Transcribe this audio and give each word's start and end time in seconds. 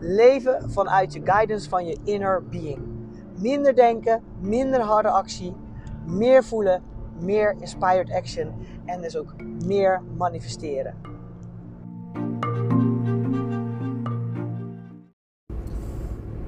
Leven 0.00 0.70
vanuit 0.70 1.12
je 1.12 1.20
guidance 1.24 1.68
van 1.68 1.86
je 1.86 1.98
inner 2.04 2.42
being. 2.50 2.78
Minder 3.40 3.74
denken, 3.74 4.22
minder 4.40 4.80
harde 4.80 5.08
actie, 5.08 5.54
meer 6.06 6.44
voelen, 6.44 6.82
meer 7.18 7.56
inspired 7.60 8.12
action 8.12 8.52
en 8.84 9.00
dus 9.00 9.16
ook 9.16 9.34
meer 9.64 10.02
manifesteren. 10.16 10.94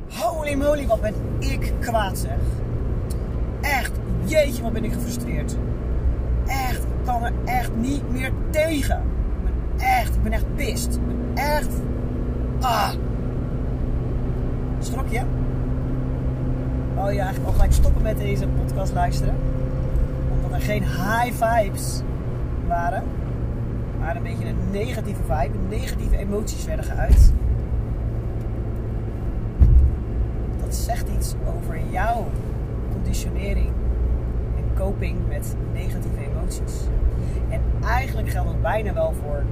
Holy 0.08 0.54
moly, 0.54 0.86
wat 0.86 1.00
ben 1.00 1.14
ik 1.38 1.72
kwaad 1.80 2.18
zeg. 2.18 2.38
Echt, 3.60 3.92
jeetje, 4.24 4.62
wat 4.62 4.72
ben 4.72 4.84
ik 4.84 4.92
gefrustreerd. 4.92 5.56
Echt, 6.46 6.82
ik 6.82 7.04
kan 7.04 7.24
er 7.24 7.32
echt 7.44 7.76
niet 7.76 8.10
meer 8.10 8.32
tegen. 8.50 9.02
Ik 9.36 9.44
ben 9.44 9.86
echt, 9.86 10.14
ik 10.14 10.22
ben 10.22 10.32
echt 10.32 10.54
pist. 10.54 10.94
Ik 10.94 11.06
ben 11.06 11.30
echt... 11.34 11.70
Ah. 12.60 12.92
Schrok 14.80 15.08
je? 15.08 15.20
Wou 16.94 17.12
je 17.12 17.18
eigenlijk 17.18 17.46
al 17.46 17.52
gelijk 17.52 17.72
stoppen 17.72 18.02
met 18.02 18.18
deze 18.18 18.46
podcast 18.46 18.92
luisteren? 18.92 19.34
Omdat 20.34 20.52
er 20.52 20.64
geen 20.64 20.82
high 20.82 21.44
vibes 21.44 22.00
waren. 22.66 23.02
Maar 23.98 24.16
een 24.16 24.22
beetje 24.22 24.48
een 24.48 24.70
negatieve 24.70 25.22
vibe. 25.22 25.56
Negatieve 25.68 26.16
emoties 26.16 26.64
werden 26.64 26.84
geuit. 26.84 27.32
Dat 30.60 30.74
zegt 30.74 31.08
iets 31.08 31.34
over 31.56 31.80
jouw 31.90 32.26
conditionering 32.92 33.70
en 34.56 34.64
coping 34.76 35.16
met 35.28 35.54
negatieve 35.72 36.18
emoties. 36.30 36.80
En 37.48 37.60
eigenlijk 37.84 38.28
geldt 38.28 38.48
dat 38.48 38.62
bijna 38.62 38.92
wel 38.92 39.12
voor 39.22 39.42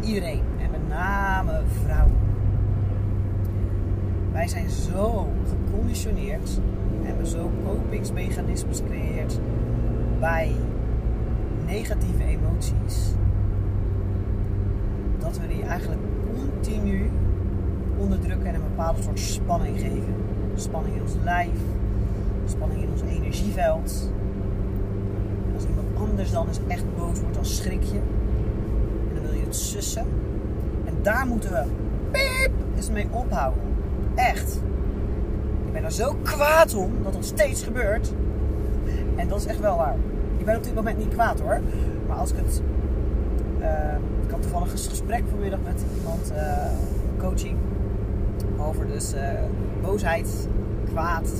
iedereen. 0.00 0.42
En 0.62 0.70
met 0.70 0.88
name 0.88 1.62
vrouwen. 1.84 2.25
Wij 4.36 4.48
zijn 4.48 4.70
zo 4.70 5.28
geconditioneerd 5.48 6.60
en 7.00 7.06
hebben 7.06 7.26
zo 7.26 7.50
kopingsmechanismes 7.64 8.78
gecreëerd 8.78 9.38
bij 10.20 10.54
negatieve 11.66 12.24
emoties. 12.24 13.12
Dat 15.18 15.38
we 15.38 15.46
die 15.46 15.62
eigenlijk 15.62 16.00
continu 16.34 17.10
onderdrukken 17.96 18.46
en 18.46 18.54
een 18.54 18.68
bepaalde 18.76 19.02
soort 19.02 19.18
spanning 19.18 19.78
geven. 19.78 20.14
Spanning 20.54 20.94
in 20.94 21.02
ons 21.02 21.16
lijf, 21.24 21.58
spanning 22.44 22.82
in 22.82 22.90
ons 22.90 23.02
energieveld. 23.02 24.10
Als 25.54 25.66
iemand 25.66 25.86
anders 25.98 26.30
dan 26.30 26.48
eens 26.48 26.60
echt 26.66 26.84
boos 26.96 27.20
wordt, 27.20 27.34
dan 27.34 27.44
schrik 27.44 27.82
je. 27.82 27.98
En 29.08 29.14
dan 29.14 29.22
wil 29.22 29.34
je 29.34 29.44
het 29.44 29.56
sussen. 29.56 30.06
En 30.84 30.94
daar 31.02 31.26
moeten 31.26 31.50
we 31.50 31.64
piep 32.10 32.52
eens 32.76 32.90
mee 32.90 33.06
ophouden. 33.10 33.75
Echt. 34.16 34.60
Ik 35.66 35.72
ben 35.72 35.84
er 35.84 35.92
zo 35.92 36.16
kwaad 36.22 36.74
om 36.74 36.92
dat 37.02 37.12
dat 37.12 37.24
steeds 37.24 37.62
gebeurt. 37.62 38.12
En 39.16 39.28
dat 39.28 39.38
is 39.38 39.46
echt 39.46 39.60
wel 39.60 39.76
waar. 39.76 39.96
Ik 40.38 40.44
ben 40.44 40.56
op 40.56 40.64
dit 40.64 40.74
moment 40.74 40.98
niet 40.98 41.08
kwaad 41.08 41.40
hoor. 41.40 41.60
Maar 42.06 42.16
als 42.16 42.30
ik 42.30 42.36
het. 42.36 42.62
Uh, 43.60 43.94
ik 44.24 44.30
had 44.30 44.42
toevallig 44.42 44.72
een 44.72 44.78
gesprek 44.78 45.22
vanmiddag 45.30 45.60
met 45.64 45.84
iemand, 45.98 46.32
uh, 46.32 46.66
coaching. 47.18 47.56
Over 48.58 48.86
dus 48.86 49.14
uh, 49.14 49.20
boosheid, 49.82 50.48
kwaad. 50.88 51.32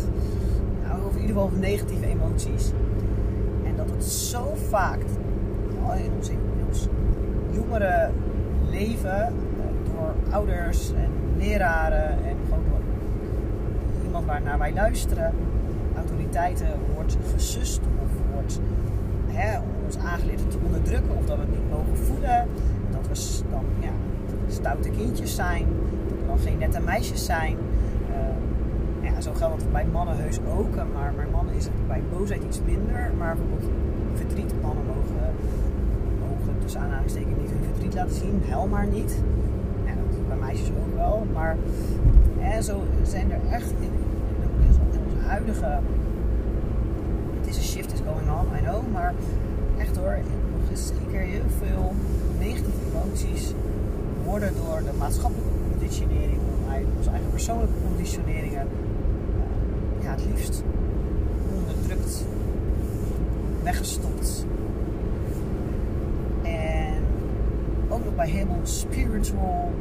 Nou, 0.87 0.99
over 0.99 1.15
in 1.15 1.21
ieder 1.21 1.27
geval 1.27 1.43
over 1.43 1.59
negatieve 1.59 2.06
emoties. 2.06 2.72
En 3.65 3.77
dat 3.77 3.91
het 3.91 4.05
zo 4.05 4.55
vaak 4.69 4.99
in 5.95 6.12
ons, 6.17 6.28
in 6.28 6.65
ons 6.69 6.89
jongere 7.51 8.11
leven 8.71 9.34
door 9.84 10.15
ouders 10.31 10.93
en 10.93 11.11
leraren 11.37 12.11
en 12.11 12.36
iemand 14.16 14.43
waarnaar 14.43 14.59
wij 14.59 14.72
luisteren, 14.72 15.32
autoriteiten, 15.97 16.66
wordt 16.94 17.16
gesust 17.32 17.81
of 18.03 18.10
wordt 18.32 18.60
hè, 19.27 19.59
ons 19.84 19.99
aangeleerd 19.99 20.50
te 20.50 20.59
onderdrukken 20.65 21.16
of 21.16 21.27
dat 21.27 21.37
we 21.37 21.43
het 21.43 21.50
niet 21.50 21.71
mogen 21.71 21.97
voelen. 21.97 22.49
Dat 22.91 23.06
we 23.09 23.43
dan 23.50 23.65
ja, 23.81 23.91
stoute 24.49 24.91
kindjes 24.91 25.34
zijn, 25.34 25.66
dat 26.09 26.19
we 26.19 26.27
dan 26.27 26.38
geen 26.38 26.59
nette 26.59 26.81
meisjes 26.81 27.25
zijn. 27.25 27.56
Uh, 28.10 29.10
ja, 29.10 29.21
zo 29.21 29.32
geldt 29.32 29.60
dat 29.60 29.72
bij 29.72 29.87
mannen 29.93 30.16
heus 30.16 30.38
ook, 30.56 30.75
maar 30.93 31.12
bij 31.16 31.27
mannen 31.33 31.54
is 31.54 31.65
het 31.65 31.87
bij 31.87 32.03
boosheid 32.12 32.43
iets 32.44 32.60
minder. 32.65 33.10
Maar 33.19 33.37
bijvoorbeeld 33.37 33.71
verdriet, 34.15 34.53
mannen 34.62 34.84
mogen, 34.87 35.33
mogen 36.21 36.60
dus 36.60 36.77
aanhalingstekens 36.77 37.37
niet 37.41 37.50
hun 37.50 37.65
verdriet 37.72 37.94
laten 37.94 38.15
zien, 38.15 38.43
hel 38.44 38.66
maar 38.66 38.87
niet 38.87 39.19
meisjes 40.47 40.69
ook 40.69 40.94
wel. 40.94 41.27
Maar 41.33 41.56
zo 42.62 42.83
zijn 43.03 43.31
er 43.31 43.41
echt 43.50 43.72
Het 47.41 47.47
is 47.47 47.57
een 47.57 47.63
shift 47.63 47.93
is 47.93 47.99
going 48.07 48.31
on, 48.31 48.59
I 48.59 48.63
know. 48.63 48.93
Maar 48.93 49.15
echt 49.79 49.97
hoor, 49.97 50.19
nog 50.51 50.71
eens 50.71 50.87
zeker 50.87 51.21
heel 51.21 51.49
veel 51.59 51.95
negatieve 52.39 52.79
emoties 52.93 53.53
worden 54.25 54.53
door 54.55 54.79
de 54.79 54.99
maatschappelijke 54.99 55.53
conditionering, 55.71 56.39
onze 56.97 57.11
eigen 57.11 57.31
persoonlijke 57.31 57.75
conditioneringen, 57.87 58.69
ja, 60.03 60.11
het 60.11 60.25
liefst 60.25 60.63
onderdrukt, 61.59 62.25
weggestopt. 63.63 64.47
En 66.43 67.03
ook 67.89 68.05
nog 68.05 68.15
bij 68.15 68.29
helemaal 68.29 68.61
spiritual 68.63 69.73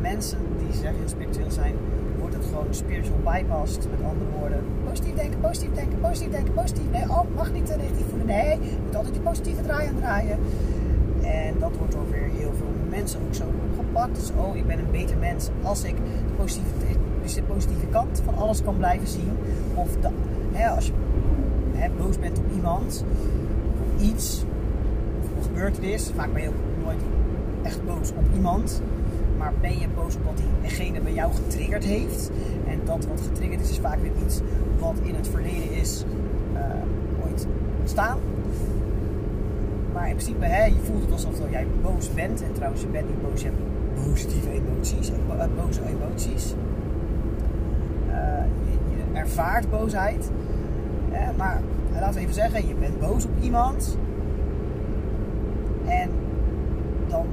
mensen 0.00 0.38
die 0.58 0.76
zeggen 0.80 1.08
spiritueel 1.08 1.50
zijn, 1.50 1.74
gewoon 2.44 2.66
spiritual 2.70 3.18
bypassed. 3.24 3.90
Met 3.90 4.08
andere 4.08 4.30
woorden, 4.38 4.64
positief 4.88 5.14
denken, 5.14 5.40
positief 5.40 5.74
denken, 5.74 6.00
positief 6.00 6.30
denken, 6.30 6.54
positief. 6.54 6.90
Nee, 6.90 7.02
oh, 7.02 7.22
mag 7.36 7.52
niet 7.52 7.66
te 7.66 7.76
negatief 7.76 8.08
voelen. 8.08 8.26
Nee, 8.26 8.50
je 8.50 8.78
moet 8.84 8.96
altijd 8.96 9.14
die 9.14 9.22
positieve 9.22 9.62
draaien 9.62 9.88
en 9.88 9.96
draaien. 9.96 10.38
En 11.22 11.54
dat 11.58 11.76
wordt 11.78 11.92
door 11.92 12.10
weer 12.10 12.28
heel 12.38 12.52
veel 12.56 12.72
mensen 12.90 13.20
ook 13.26 13.34
zo 13.34 13.44
opgepakt. 13.70 14.14
Dus 14.14 14.30
oh, 14.36 14.56
ik 14.56 14.66
ben 14.66 14.78
een 14.78 14.90
beter 14.90 15.16
mens 15.16 15.48
als 15.62 15.84
ik 15.84 15.96
de 15.96 16.32
positieve, 16.36 16.68
dus 17.22 17.40
positieve 17.46 17.86
kant 17.86 18.22
van 18.24 18.36
alles 18.36 18.62
kan 18.62 18.76
blijven 18.76 19.08
zien. 19.08 19.30
Of 19.74 19.88
hè, 20.52 20.68
als 20.68 20.86
je 20.86 20.92
hè, 21.74 21.90
boos 21.98 22.18
bent 22.18 22.38
op 22.38 22.44
iemand, 22.54 23.04
iets, 24.00 24.44
of 25.20 25.36
een 25.36 25.42
gebeurtenis, 25.42 26.10
vaak 26.14 26.32
ben 26.32 26.42
je 26.42 26.48
ook 26.48 26.84
nooit 26.84 27.00
echt 27.62 27.84
boos 27.84 28.10
op 28.10 28.24
iemand. 28.34 28.82
Maar 29.38 29.52
ben 29.60 29.78
je 29.78 29.86
boos 29.94 30.14
op 30.16 30.24
wat 30.24 30.42
diegene 30.60 31.00
bij 31.00 31.12
jou 31.12 31.32
getriggerd 31.32 31.84
heeft. 31.84 32.30
En 32.66 32.80
dat 32.84 33.06
wat 33.06 33.20
getriggerd 33.20 33.60
is, 33.60 33.70
is 33.70 33.78
vaak 33.78 33.98
weer 34.02 34.12
iets 34.24 34.40
wat 34.78 34.94
in 35.02 35.14
het 35.14 35.28
verleden 35.28 35.72
is 35.72 36.04
uh, 36.54 36.60
ooit 37.24 37.46
ontstaan. 37.80 38.18
Maar 39.92 40.08
in 40.08 40.14
principe, 40.14 40.44
hè, 40.44 40.64
je 40.64 40.80
voelt 40.84 41.02
het 41.02 41.12
alsof 41.12 41.50
jij 41.50 41.66
boos 41.82 42.14
bent. 42.14 42.42
En 42.42 42.52
trouwens, 42.52 42.82
je 42.82 42.88
bent 42.88 43.08
niet 43.08 43.22
boos, 43.22 43.40
je 43.40 43.46
hebt 43.46 44.06
positieve 44.06 44.50
emoties, 44.50 45.10
uh, 45.10 45.44
boze 45.56 45.80
emoties. 45.86 46.54
Je, 48.64 48.96
je, 48.96 49.18
ervaart 49.18 49.70
boosheid. 49.70 50.30
maar 51.36 51.60
laten 51.92 52.14
we 52.14 52.20
even 52.20 52.34
zeggen, 52.34 52.68
je 52.68 52.74
bent 52.74 53.00
boos 53.00 53.24
op 53.24 53.30
iemand. 53.40 53.98
En 55.86 56.10
dan 57.08 57.26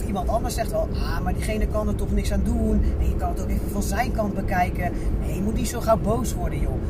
of 0.00 0.06
iemand 0.06 0.28
anders 0.28 0.54
zegt 0.54 0.70
wel, 0.70 0.88
ah, 0.94 1.20
maar 1.20 1.34
diegene 1.34 1.66
kan 1.66 1.88
er 1.88 1.94
toch 1.94 2.12
niks 2.12 2.32
aan 2.32 2.42
doen. 2.44 2.82
En 3.00 3.08
je 3.08 3.16
kan 3.16 3.28
het 3.28 3.42
ook 3.42 3.48
even 3.48 3.70
van 3.70 3.82
zijn 3.82 4.12
kant 4.12 4.34
bekijken. 4.34 4.92
Nee, 5.20 5.34
je 5.34 5.42
moet 5.42 5.54
niet 5.54 5.68
zo 5.68 5.80
gauw 5.80 5.96
boos 5.96 6.34
worden, 6.34 6.60
joh. 6.60 6.80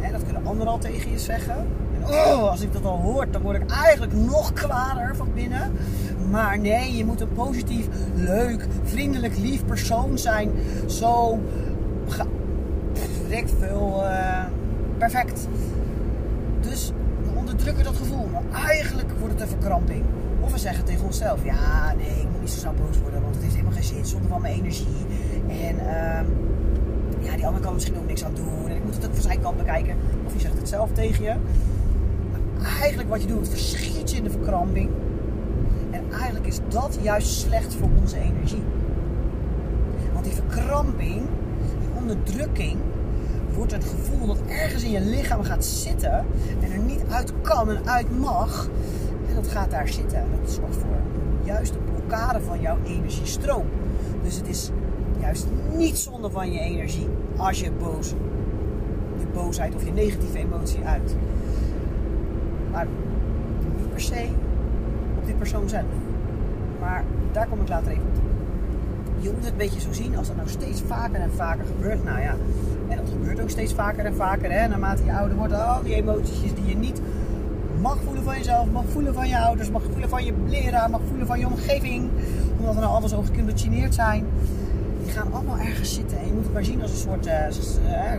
En 0.00 0.12
dat 0.12 0.22
kunnen 0.24 0.46
anderen 0.46 0.72
al 0.72 0.78
tegen 0.78 1.10
je 1.10 1.18
zeggen. 1.18 1.66
En 1.94 2.02
oh, 2.02 2.50
als 2.50 2.60
ik 2.60 2.72
dat 2.72 2.84
al 2.84 2.98
hoor, 2.98 3.30
dan 3.30 3.42
word 3.42 3.56
ik 3.56 3.70
eigenlijk 3.70 4.12
nog 4.12 4.52
kwader 4.52 5.16
van 5.16 5.28
binnen. 5.34 5.72
Maar 6.30 6.58
nee, 6.58 6.96
je 6.96 7.04
moet 7.04 7.20
een 7.20 7.32
positief, 7.32 7.88
leuk, 8.14 8.66
vriendelijk, 8.82 9.38
lief 9.38 9.64
persoon 9.64 10.18
zijn. 10.18 10.50
Zo, 10.86 11.38
direct 13.26 13.52
veel, 13.58 14.00
uh, 14.02 14.44
perfect. 14.98 15.48
Dus 16.60 16.92
we 17.22 17.38
onderdrukken 17.38 17.84
dat 17.84 17.96
gevoel. 17.96 18.28
Maar 18.32 18.62
eigenlijk 18.62 19.08
wordt 19.18 19.32
het 19.34 19.42
een 19.42 19.48
verkramping. 19.48 20.04
We 20.52 20.58
zeggen 20.58 20.84
tegen 20.84 21.04
onszelf, 21.04 21.44
ja, 21.44 21.94
nee, 21.96 22.20
ik 22.20 22.28
moet 22.30 22.40
niet 22.40 22.50
zo 22.50 22.58
snel 22.58 22.72
boos 22.72 22.98
worden, 23.02 23.22
want 23.22 23.34
het 23.34 23.42
heeft 23.42 23.54
helemaal 23.54 23.76
geen 23.76 23.84
zin 23.84 24.06
zonder 24.06 24.30
van 24.30 24.40
mijn 24.40 24.54
energie. 24.54 25.06
En 25.48 25.74
uh, 25.76 27.24
ja, 27.26 27.36
die 27.36 27.46
andere 27.46 27.64
kan 27.64 27.74
misschien 27.74 27.96
ook 27.96 28.06
niks 28.06 28.24
aan 28.24 28.34
doen. 28.34 28.68
En 28.68 28.76
ik 28.76 28.84
moet 28.84 28.94
het 28.94 29.06
ook 29.06 29.12
van 29.12 29.22
zijn 29.22 29.40
kant 29.40 29.56
bekijken. 29.56 29.96
Of 30.26 30.32
je 30.32 30.40
zegt 30.40 30.58
het 30.58 30.68
zelf 30.68 30.90
tegen 30.92 31.24
je. 31.24 31.34
Eigenlijk 32.80 33.08
wat 33.08 33.22
je 33.22 33.26
doet, 33.26 33.48
verschiet 33.48 34.10
je 34.10 34.16
in 34.16 34.24
de 34.24 34.30
verkramping. 34.30 34.90
En 35.90 36.04
eigenlijk 36.12 36.46
is 36.46 36.58
dat 36.68 36.98
juist 37.02 37.28
slecht 37.28 37.74
voor 37.74 37.88
onze 38.00 38.18
energie. 38.18 38.62
Want 40.12 40.24
die 40.24 40.34
verkramping, 40.34 41.22
die 41.80 41.88
onderdrukking, 41.96 42.76
wordt 43.54 43.72
het 43.72 43.84
gevoel 43.84 44.26
dat 44.26 44.38
ergens 44.48 44.82
in 44.82 44.90
je 44.90 45.00
lichaam 45.00 45.42
gaat 45.42 45.64
zitten 45.64 46.26
en 46.60 46.72
er 46.72 46.78
niet 46.78 47.02
uit 47.10 47.32
kan 47.42 47.70
en 47.70 47.88
uit 47.88 48.18
mag. 48.18 48.68
Dat 49.34 49.48
gaat 49.48 49.70
daar 49.70 49.88
zitten. 49.88 50.18
En 50.18 50.26
dat 50.40 50.50
zorgt 50.50 50.76
voor 50.76 50.96
juist 51.44 51.74
een 51.74 51.84
blokkade 51.94 52.40
van 52.40 52.60
jouw 52.60 52.76
energiestroom. 52.84 53.66
Dus 54.22 54.36
het 54.36 54.48
is 54.48 54.70
juist 55.20 55.46
niet 55.76 55.98
zonde 55.98 56.30
van 56.30 56.52
je 56.52 56.60
energie 56.60 57.08
als 57.36 57.60
je 57.60 57.70
boos, 57.70 58.08
je 59.18 59.26
boosheid 59.32 59.74
of 59.74 59.84
je 59.84 59.92
negatieve 59.92 60.38
emotie 60.38 60.84
uit. 60.84 61.16
Maar 62.70 62.86
niet 63.76 63.90
per 63.90 64.00
se 64.00 64.28
op 65.18 65.26
die 65.26 65.34
persoon 65.34 65.68
zelf. 65.68 65.84
Maar 66.80 67.04
daar 67.32 67.48
kom 67.48 67.60
ik 67.60 67.68
later 67.68 67.92
even 67.92 68.04
op 68.04 68.14
terug. 68.14 68.30
Je 69.18 69.28
moet 69.28 69.44
het 69.44 69.52
een 69.52 69.58
beetje 69.58 69.80
zo 69.80 69.92
zien 69.92 70.16
als 70.16 70.26
dat 70.26 70.36
nou 70.36 70.48
steeds 70.48 70.82
vaker 70.86 71.20
en 71.20 71.30
vaker 71.32 71.64
gebeurt. 71.64 72.04
Nou 72.04 72.20
ja, 72.20 72.34
en 72.88 72.96
dat 72.96 73.08
gebeurt 73.08 73.40
ook 73.40 73.50
steeds 73.50 73.74
vaker 73.74 74.04
en 74.04 74.14
vaker. 74.14 74.52
Hè? 74.52 74.68
Naarmate 74.68 75.04
je 75.04 75.12
ouder 75.12 75.36
wordt, 75.36 75.52
al 75.52 75.82
die 75.82 75.94
emoties 75.94 76.54
die 76.54 76.66
je 76.66 76.76
niet 76.76 77.00
mag 77.80 77.98
voelen 78.04 78.22
van 78.22 78.36
jezelf, 78.36 78.70
mag 78.70 78.84
voelen 78.88 79.14
van 79.14 79.28
je 79.28 79.38
ouders, 79.38 79.70
mag 79.70 79.82
voelen 79.90 80.08
van 80.08 80.24
je 80.24 80.32
leraar, 80.46 80.90
mag 80.90 81.00
voelen 81.08 81.26
van 81.26 81.38
je 81.38 81.46
omgeving. 81.46 82.10
Omdat 82.58 82.74
we 82.74 82.80
nou 82.80 82.92
alles 82.92 83.14
over 83.14 83.34
geconditioneerd 83.34 83.94
zijn. 83.94 84.26
Die 85.02 85.12
gaan 85.12 85.32
allemaal 85.32 85.58
ergens 85.58 85.94
zitten. 85.94 86.18
En 86.18 86.26
je 86.26 86.32
moet 86.32 86.44
het 86.44 86.52
maar 86.52 86.64
zien 86.64 86.82
als 86.82 86.90
een 86.90 86.96
soort 86.96 87.26
uh, 87.26 87.32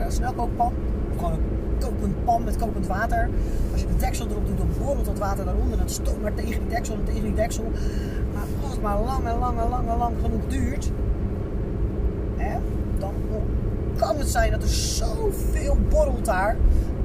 snelkookpan. 0.07 0.73
Of 1.11 1.17
gewoon 1.17 1.31
een 1.31 1.39
kokend 1.79 2.23
pan 2.23 2.43
met 2.43 2.57
kokend 2.57 2.87
water. 2.87 3.29
Als 3.71 3.81
je 3.81 3.87
de 3.87 3.95
deksel 3.95 4.27
erop 4.29 4.47
doet, 4.47 4.57
dan 4.57 4.69
borrelt 4.79 5.05
dat 5.05 5.17
water 5.17 5.45
daaronder. 5.45 5.77
Dan 5.77 5.89
stoomt 5.89 6.21
maar 6.21 6.33
tegen 6.33 6.59
die 6.59 6.69
deksel 6.69 6.95
en 6.95 7.03
tegen 7.03 7.21
die 7.21 7.33
deksel. 7.33 7.71
Maar 8.33 8.43
als 8.63 8.71
het 8.71 8.81
maar 8.81 8.99
lang 8.99 9.27
en 9.27 9.37
lang 9.39 9.59
en 9.59 9.69
lang 9.69 9.89
en 9.89 9.97
lang 9.97 10.15
genoeg 10.23 10.47
duurt, 10.47 10.91
dan 12.97 13.13
kan 13.97 14.17
het 14.17 14.29
zijn 14.29 14.51
dat 14.51 14.63
er 14.63 14.69
zoveel 14.69 15.77
borrelt 15.89 16.25
daar, 16.25 16.55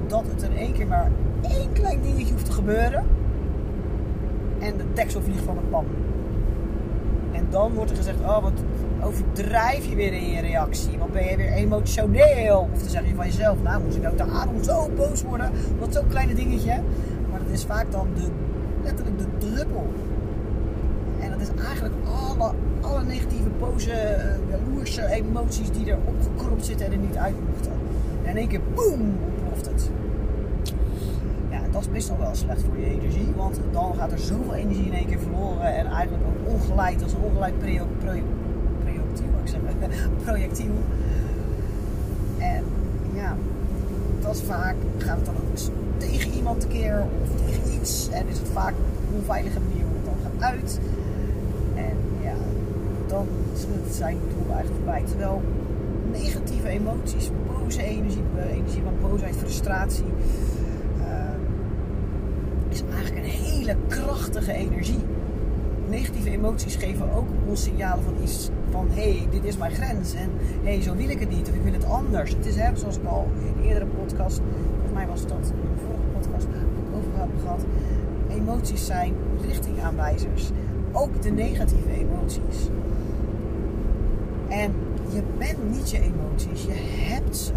dat 0.07 0.23
het 0.27 0.41
in 0.41 0.57
één 0.57 0.73
keer 0.73 0.87
maar 0.87 1.11
één 1.41 1.71
klein 1.73 2.01
dingetje 2.01 2.33
hoeft 2.33 2.45
te 2.45 2.51
gebeuren. 2.51 3.05
En 4.59 4.77
de 4.77 4.93
deksel 4.93 5.21
vliegt 5.21 5.43
van 5.43 5.55
de 5.55 5.61
pan. 5.69 5.85
En 7.31 7.47
dan 7.49 7.73
wordt 7.73 7.91
er 7.91 7.97
gezegd, 7.97 8.19
oh 8.19 8.41
wat 8.41 8.63
overdrijf 9.03 9.85
je 9.85 9.95
weer 9.95 10.13
in 10.13 10.29
je 10.29 10.41
reactie. 10.41 10.97
Wat 10.97 11.11
ben 11.11 11.25
je 11.25 11.37
weer 11.37 11.51
emotioneel. 11.51 12.69
Of 12.73 12.79
dan 12.79 12.89
zeg 12.89 13.07
je 13.07 13.15
van 13.15 13.25
jezelf, 13.25 13.57
nou 13.63 13.83
moest 13.83 13.97
ik 13.97 14.07
ook 14.07 14.17
daarom 14.17 14.63
zo 14.63 14.89
boos 14.95 15.23
worden. 15.23 15.51
Wat 15.79 15.93
zo'n 15.93 16.07
kleine 16.07 16.33
dingetje. 16.33 16.81
Maar 17.31 17.39
dat 17.39 17.49
is 17.51 17.63
vaak 17.63 17.91
dan 17.91 18.07
de, 18.15 18.27
letterlijk 18.83 19.17
de 19.17 19.25
druppel. 19.37 19.87
En 21.19 21.31
dat 21.31 21.41
is 21.41 21.49
eigenlijk 21.65 21.95
alle, 22.05 22.51
alle 22.81 23.03
negatieve, 23.03 23.49
boze, 23.59 23.89
uh, 23.91 24.49
jaloerse 24.49 25.05
emoties 25.05 25.71
die 25.71 25.91
er 25.91 25.97
opgekropt 26.05 26.65
zitten 26.65 26.85
en 26.85 26.91
er 26.91 26.97
niet 26.97 27.17
uit 27.17 27.35
mochten. 27.49 27.71
En 28.23 28.29
in 28.29 28.37
één 28.37 28.47
keer, 28.47 28.61
boem, 28.75 29.17
ontploft 29.25 29.65
het. 29.65 29.89
Dat 31.77 31.85
is 31.85 31.91
meestal 31.91 32.17
wel 32.17 32.35
slecht 32.35 32.61
voor 32.61 32.77
je 32.77 32.85
energie. 32.85 33.33
Want 33.35 33.59
dan 33.71 33.95
gaat 33.95 34.11
er 34.11 34.19
zoveel 34.19 34.53
energie 34.53 34.85
in 34.85 34.93
één 34.93 35.05
keer 35.05 35.19
verloren. 35.19 35.75
En 35.75 35.85
eigenlijk 35.85 36.23
ook 36.27 36.53
ongeleid, 36.53 37.03
als 37.03 37.13
ongeleid 37.13 37.59
projectiel, 37.59 39.29
ik 39.43 39.49
zeg 39.49 39.59
projectiel. 40.25 40.73
En 42.37 42.63
ja, 43.13 43.35
dat 44.19 44.35
is 44.35 44.41
vaak, 44.41 44.75
gaat 44.97 45.15
het 45.15 45.25
dan 45.25 45.35
ook 45.35 45.57
tegen 45.97 46.31
iemand 46.31 46.63
een 46.63 46.69
keer 46.69 47.05
of 47.21 47.45
tegen 47.45 47.73
iets. 47.81 48.09
En 48.09 48.27
is 48.27 48.37
het 48.37 48.49
vaak 48.53 48.73
een 48.73 49.15
onveilige 49.15 49.59
manier 49.59 49.85
hoe 49.85 49.95
het 49.95 50.05
dan 50.05 50.17
gaat 50.23 50.53
uit. 50.53 50.79
En 51.75 51.97
ja, 52.23 52.35
dan 53.07 53.27
is 53.53 53.61
het 53.61 53.95
zijn 53.95 54.17
doel 54.29 54.53
eigenlijk 54.53 54.75
voorbij. 54.75 55.03
Terwijl 55.07 55.41
negatieve 56.11 56.67
emoties, 56.67 57.29
boze 57.47 57.83
energie, 57.83 58.23
energie 58.49 58.81
van 58.83 59.09
boosheid, 59.09 59.35
frustratie, 59.35 60.05
is 62.83 62.93
eigenlijk 62.93 63.25
een 63.25 63.31
hele 63.31 63.75
krachtige 63.87 64.53
energie. 64.53 64.99
Negatieve 65.89 66.29
emoties 66.29 66.75
geven 66.75 67.13
ook 67.13 67.27
ons 67.47 67.63
signalen 67.63 68.03
van 68.03 68.13
iets 68.23 68.49
van 68.69 68.87
hé, 68.89 69.17
hey, 69.17 69.27
dit 69.31 69.43
is 69.43 69.57
mijn 69.57 69.71
grens 69.71 70.13
en 70.13 70.29
hé, 70.63 70.73
hey, 70.73 70.81
zo 70.81 70.95
wil 70.95 71.09
ik 71.09 71.19
het 71.19 71.29
niet 71.29 71.49
of 71.49 71.55
ik 71.55 71.63
wil 71.63 71.73
het 71.73 71.85
anders. 71.85 72.31
Het 72.31 72.45
is 72.45 72.55
hè, 72.55 72.75
zoals 72.75 72.97
ik 72.97 73.05
al 73.05 73.27
in 73.39 73.47
een 73.47 73.67
eerdere 73.67 73.85
podcast, 73.85 74.41
volgens 74.71 74.93
mij 74.93 75.07
was 75.07 75.21
dat 75.21 75.51
in 75.53 75.69
de 75.75 75.81
vorige 75.85 76.07
podcast 76.19 76.47
ook 76.47 76.97
over 76.97 77.39
gehad, 77.41 77.65
emoties 78.29 78.85
zijn 78.85 79.13
richtingaanwijzers. 79.47 80.49
Ook 80.91 81.21
de 81.21 81.29
negatieve 81.29 81.91
emoties. 81.91 82.69
En 84.47 84.73
je 85.13 85.21
bent 85.37 85.71
niet 85.71 85.89
je 85.89 85.99
emoties, 85.99 86.63
je 86.63 87.05
hebt 87.09 87.37
ze. 87.37 87.53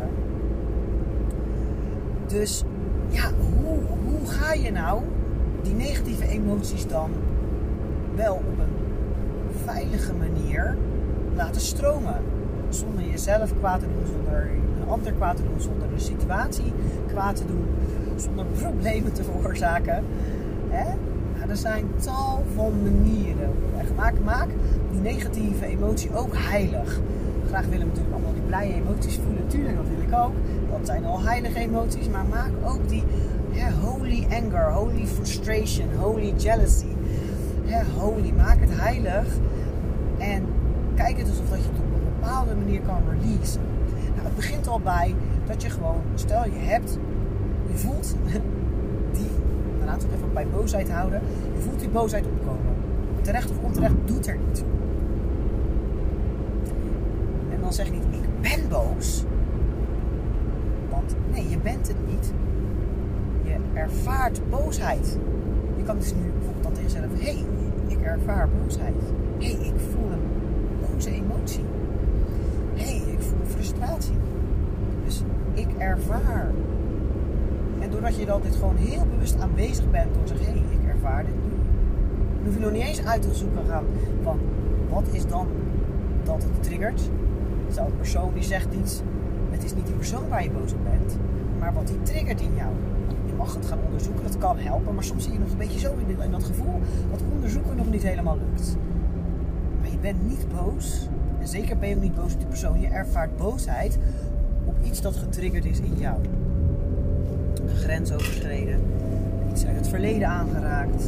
Dus 2.27 2.65
ja, 3.11 3.31
hoe, 3.63 3.79
hoe 4.05 4.27
ga 4.27 4.53
je 4.53 4.73
nou 4.73 5.03
die 5.63 5.75
negatieve 5.75 6.29
emoties 6.29 6.87
dan 6.87 7.11
wel 8.15 8.35
op 8.35 8.59
een 8.59 8.77
veilige 9.65 10.13
manier 10.13 10.77
laten 11.35 11.61
stromen? 11.61 12.17
Zonder 12.69 13.05
jezelf 13.05 13.59
kwaad 13.59 13.81
te 13.81 13.87
doen, 13.87 14.07
zonder 14.07 14.51
een 14.81 14.89
ander 14.89 15.13
kwaad 15.13 15.37
te 15.37 15.43
doen, 15.43 15.61
zonder 15.61 15.89
de 15.95 16.01
situatie 16.01 16.73
kwaad 17.07 17.37
te 17.37 17.47
doen, 17.47 17.67
zonder 18.17 18.45
problemen 18.45 19.13
te 19.13 19.25
veroorzaken. 19.31 20.05
Hè? 20.69 20.95
Er 21.49 21.57
zijn 21.57 21.87
tal 21.99 22.45
van 22.55 22.73
manieren. 22.83 23.51
Maak, 23.97 24.15
maak 24.25 24.49
die 24.91 25.01
negatieve 25.01 25.67
emotie 25.67 26.15
ook 26.15 26.33
heilig 26.33 27.01
graag 27.51 27.65
willen 27.65 27.79
we 27.81 27.87
natuurlijk 27.87 28.15
allemaal 28.15 28.33
die 28.33 28.43
blije 28.43 28.75
emoties 28.75 29.19
voelen. 29.25 29.47
Tuurlijk, 29.47 29.77
dat 29.77 29.87
wil 29.89 30.03
ik 30.09 30.15
ook. 30.25 30.35
Dat 30.81 30.89
zijn 30.89 31.05
al 31.05 31.21
heilige 31.21 31.59
emoties. 31.59 32.09
Maar 32.09 32.25
maak 32.25 32.51
ook 32.65 32.89
die 32.89 33.05
holy 33.83 34.27
anger, 34.31 34.73
holy 34.73 35.07
frustration, 35.07 35.89
holy 35.99 36.33
jealousy. 36.37 36.87
holy, 37.99 38.33
maak 38.37 38.61
het 38.61 38.71
heilig. 38.73 39.27
En 40.19 40.47
kijk 40.95 41.19
het 41.19 41.29
alsof 41.29 41.49
dat 41.49 41.59
je 41.59 41.65
het 41.69 41.79
op 41.79 41.85
een 41.85 42.21
bepaalde 42.21 42.55
manier 42.55 42.81
kan 42.81 43.03
releasen. 43.11 43.61
Nou, 44.15 44.25
het 44.25 44.37
begint 44.37 44.69
al 44.69 44.81
bij 44.81 45.15
dat 45.47 45.63
je 45.63 45.71
gewoon, 45.71 46.01
stel 46.15 46.45
je 46.45 46.59
hebt, 46.59 46.99
je 47.67 47.77
voelt 47.77 48.15
die, 49.17 49.31
nou, 49.77 49.85
laten 49.85 50.09
we 50.09 50.15
het 50.15 50.23
even 50.23 50.33
bij 50.33 50.47
boosheid 50.47 50.91
houden. 50.91 51.21
Je 51.57 51.63
voelt 51.63 51.81
die 51.81 51.89
boosheid 51.89 52.27
opkomen. 52.27 52.75
Terecht 53.21 53.51
of 53.51 53.57
onterecht 53.63 53.95
doet 54.05 54.27
er 54.27 54.37
niet 54.47 54.55
toe 54.55 54.67
dan 57.71 57.87
zeg 57.87 57.93
niet, 57.93 58.03
ik 58.11 58.41
ben 58.41 58.69
boos. 58.69 59.25
Nee, 61.31 61.49
je 61.49 61.59
bent 61.59 61.89
het 61.89 61.97
niet. 62.09 62.33
Je 63.43 63.57
ervaart 63.75 64.41
boosheid. 64.51 65.19
Je 65.77 65.83
kan 65.83 65.99
dus 65.99 66.15
nu 66.15 66.21
bijvoorbeeld 66.33 66.63
dan 66.63 66.73
tegen 66.73 66.91
jezelf, 66.91 67.11
hé, 67.19 67.33
hey, 67.33 67.45
ik 67.87 68.01
ervaar 68.01 68.49
boosheid. 68.49 68.95
Hé, 69.39 69.53
hey, 69.53 69.67
ik 69.67 69.75
voel 69.91 70.11
een 70.11 70.27
boze 70.81 71.11
emotie. 71.11 71.65
Hé, 72.75 72.85
hey, 72.85 73.13
ik 73.13 73.21
voel 73.21 73.39
frustratie. 73.47 74.17
Dus 75.05 75.23
ik 75.55 75.69
ervaar. 75.79 76.51
En 77.79 77.91
doordat 77.91 78.17
je 78.17 78.27
dan 78.27 78.41
dit 78.43 78.57
gewoon 78.57 78.77
heel 78.77 79.07
bewust 79.11 79.41
aanwezig 79.41 79.91
bent 79.91 80.15
door 80.15 80.25
te 80.25 80.37
zeggen, 80.37 80.55
hé, 80.55 80.61
hey, 80.61 80.77
ik 80.83 80.89
ervaar 80.95 81.25
dit 81.25 81.35
nu. 81.35 81.51
Dan 82.37 82.45
hoef 82.45 82.55
je 82.55 82.61
nog 82.61 82.73
niet 82.73 82.83
eens 82.83 83.05
uit 83.05 83.23
te 83.23 83.35
zoeken 83.35 83.65
gaan 83.69 83.85
van 84.23 84.39
wat 84.91 85.05
is 85.13 85.27
dan 85.27 85.47
dat 86.25 86.43
het 86.43 86.63
triggert. 86.63 87.11
Een 87.77 87.97
persoon 87.97 88.35
die 88.35 88.43
zegt 88.43 88.75
iets. 88.83 89.03
Het 89.61 89.69
is 89.69 89.75
niet 89.75 89.87
die 89.87 89.97
persoon 89.97 90.29
waar 90.29 90.43
je 90.43 90.51
boos 90.51 90.73
op 90.73 90.85
bent, 90.85 91.17
maar 91.59 91.73
wat 91.73 91.87
die 91.87 92.03
triggert 92.03 92.41
in 92.41 92.55
jou. 92.55 92.71
Je 93.27 93.33
mag 93.33 93.55
het 93.55 93.67
gaan 93.67 93.79
onderzoeken, 93.85 94.23
dat 94.23 94.39
kan 94.39 94.59
helpen, 94.59 94.95
maar 94.95 95.05
soms 95.05 95.25
zie 95.25 95.33
je 95.33 95.39
nog 95.39 95.51
een 95.51 95.57
beetje 95.57 95.79
zo 95.79 95.95
in, 96.07 96.31
dat 96.31 96.45
gevoel 96.45 96.81
dat 97.11 97.21
onderzoeken 97.33 97.77
nog 97.77 97.91
niet 97.91 98.03
helemaal 98.03 98.39
lukt. 98.39 98.77
Maar 99.81 99.91
je 99.91 99.99
bent 99.99 100.29
niet 100.29 100.47
boos, 100.49 101.09
en 101.41 101.49
zeker 101.49 101.79
ben 101.79 101.89
je 101.89 101.95
ook 101.95 102.01
niet 102.01 102.15
boos 102.15 102.33
op 102.33 102.39
die 102.39 102.49
persoon. 102.49 102.81
Je 102.81 102.87
ervaart 102.87 103.37
boosheid 103.37 103.99
op 104.65 104.75
iets 104.83 105.01
dat 105.01 105.17
getriggerd 105.17 105.65
is 105.65 105.81
in 105.81 105.95
jou. 105.97 106.17
Een 107.67 107.77
grens 107.77 108.13
overschreden, 108.13 108.81
iets 109.51 109.67
uit 109.67 109.77
het 109.77 109.89
verleden 109.89 110.29
aangeraakt. 110.29 111.05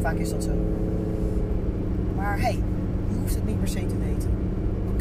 Vaak 0.00 0.16
is 0.16 0.30
dat 0.30 0.44
zo. 0.44 0.52
Maar 2.16 2.40
hey, 2.40 2.58
je 3.08 3.18
hoeft 3.20 3.34
het 3.34 3.46
niet 3.46 3.58
per 3.58 3.68
se 3.68 3.86
te 3.86 3.98
weten 3.98 4.30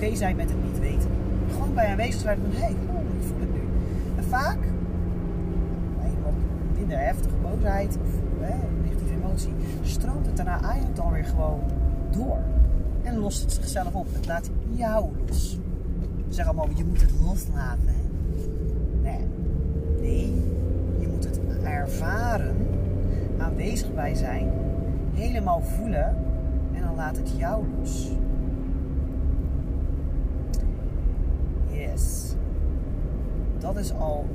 oké 0.01 0.15
zijn 0.15 0.35
met 0.35 0.49
het 0.49 0.63
niet 0.63 0.79
weten. 0.79 1.09
Gewoon 1.51 1.74
bij 1.74 1.88
aanwezig 1.88 2.22
zijn 2.22 2.38
van, 2.41 2.51
hé, 2.51 2.60
hey, 2.60 2.72
ik 2.72 2.77
voel 3.27 3.39
het 3.39 3.53
nu. 3.53 3.62
En 4.17 4.24
vaak, 4.24 4.58
minder 6.77 7.00
heftige 7.00 7.36
boosheid 7.41 7.98
of 8.01 8.10
negatieve 8.84 9.13
emotie, 9.13 9.53
stroomt 9.81 10.25
het 10.25 10.38
daarna 10.38 10.62
eigenlijk 10.62 11.00
alweer 11.00 11.25
gewoon 11.25 11.60
door. 12.12 12.38
En 13.03 13.17
lost 13.17 13.41
het 13.41 13.51
zichzelf 13.51 13.93
op. 13.93 14.08
Het 14.13 14.27
laat 14.27 14.50
jou 14.72 15.10
los. 15.27 15.60
We 16.27 16.34
zeggen 16.34 16.58
allemaal, 16.58 16.77
je 16.77 16.86
moet 16.86 17.01
het 17.01 17.12
loslaten. 17.25 17.88
Hè? 17.88 18.00
Nee. 19.01 19.25
Nee, 20.01 20.43
je 21.00 21.08
moet 21.08 21.24
het 21.24 21.39
ervaren, 21.63 22.55
aanwezig 23.39 23.93
bij 23.93 24.15
zijn, 24.15 24.51
helemaal 25.13 25.62
voelen 25.62 26.15
en 26.74 26.81
dan 26.81 26.96
laat 26.96 27.17
het 27.17 27.34
jou 27.38 27.65
los. 27.79 28.12
Dat 33.61 33.77
is 33.77 33.93
al 33.93 34.25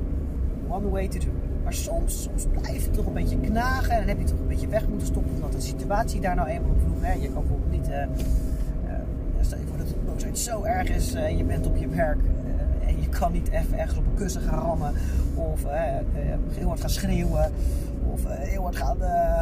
one 0.68 0.88
way 0.88 1.08
to 1.08 1.18
do. 1.18 1.30
Maar 1.62 1.74
soms, 1.74 2.22
soms 2.22 2.46
blijft 2.60 2.84
het 2.84 2.94
toch 2.94 3.06
een 3.06 3.12
beetje 3.12 3.40
knagen 3.40 3.90
en 3.90 3.98
dan 3.98 4.08
heb 4.08 4.18
je 4.18 4.24
toch 4.24 4.38
een 4.38 4.46
beetje 4.46 4.68
weg 4.68 4.88
moeten 4.88 5.06
stoppen 5.06 5.34
omdat 5.34 5.52
de 5.52 5.60
situatie 5.60 6.20
daar 6.20 6.34
nou 6.34 6.48
eenmaal 6.48 6.70
op 6.70 6.80
vroeg. 6.80 7.00
Hè? 7.00 7.12
Je 7.12 7.32
kan 7.32 7.40
bijvoorbeeld 7.40 7.70
niet, 7.70 7.88
uh, 7.88 7.94
uh, 7.96 8.04
stel 9.40 9.58
je 9.58 9.66
voor 9.66 9.78
dat 9.78 9.88
de 9.88 9.94
boosheid 10.06 10.38
zo 10.38 10.62
erg 10.62 10.88
is 10.88 11.14
en 11.14 11.32
uh, 11.32 11.38
je 11.38 11.44
bent 11.44 11.66
op 11.66 11.76
je 11.76 11.88
werk 11.88 12.18
en 12.86 13.00
je 13.00 13.08
kan 13.08 13.32
niet 13.32 13.48
even 13.50 13.78
ergens 13.78 13.98
op 13.98 14.06
een 14.06 14.14
kussen 14.14 14.40
gaan 14.40 14.58
rammen 14.58 14.94
of 15.34 15.62
heel 16.50 16.68
hard 16.68 16.80
gaan 16.80 16.90
schreeuwen 16.90 17.52
of 18.12 18.20
heel 18.26 18.62
hard 18.62 18.76
gaan 18.76 18.96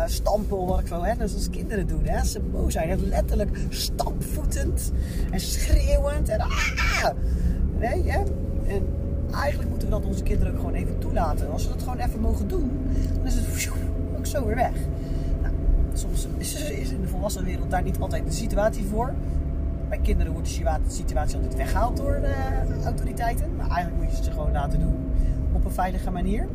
stampen 0.06 0.66
wat 0.66 0.80
ik 0.80 0.86
zo. 0.86 1.02
Hè? 1.02 1.16
Dat 1.16 1.28
is 1.28 1.34
als 1.34 1.50
kinderen 1.50 1.86
doen. 1.86 2.04
Hè? 2.04 2.24
Ze 2.24 2.40
boos 2.40 2.72
zijn, 2.72 3.08
letterlijk 3.08 3.58
stampvoetend 3.68 4.92
en 5.30 5.40
schreeuwend 5.40 6.28
en 6.28 6.40
ah! 6.40 7.10
Nee, 7.78 8.02
hè? 8.10 8.18
En 8.66 8.86
eigenlijk 9.34 9.70
moeten 9.70 9.88
we 9.88 9.94
dat 9.94 10.04
onze 10.04 10.22
kinderen 10.22 10.52
ook 10.52 10.58
gewoon 10.58 10.74
even 10.74 10.98
toelaten. 10.98 11.50
Als 11.50 11.62
ze 11.62 11.68
dat 11.68 11.82
gewoon 11.82 11.98
even 11.98 12.20
mogen 12.20 12.48
doen, 12.48 12.70
dan 13.16 13.26
is 13.26 13.34
het 13.34 13.46
ook 14.16 14.26
zo 14.26 14.46
weer 14.46 14.54
weg. 14.54 14.74
Nou, 15.42 15.54
soms 15.92 16.28
is, 16.38 16.70
in 16.92 17.00
de 17.00 17.08
volwassen 17.08 17.44
wereld 17.44 17.70
daar 17.70 17.82
niet 17.82 17.98
altijd 17.98 18.26
de 18.26 18.32
situatie 18.32 18.84
voor. 18.84 19.12
Bij 19.88 19.98
kinderen 19.98 20.32
wordt 20.32 20.48
de 20.48 20.80
situatie 20.86 21.36
altijd 21.36 21.54
weggehaald 21.54 21.96
door 21.96 22.20
de 22.20 22.34
autoriteiten. 22.84 23.56
Maar 23.56 23.70
eigenlijk 23.70 24.02
moet 24.02 24.16
je 24.16 24.24
ze 24.24 24.30
gewoon 24.30 24.52
laten 24.52 24.80
doen. 24.80 24.94
Op 25.52 25.64
een 25.64 25.70
veilige 25.70 26.10
manier. 26.10 26.46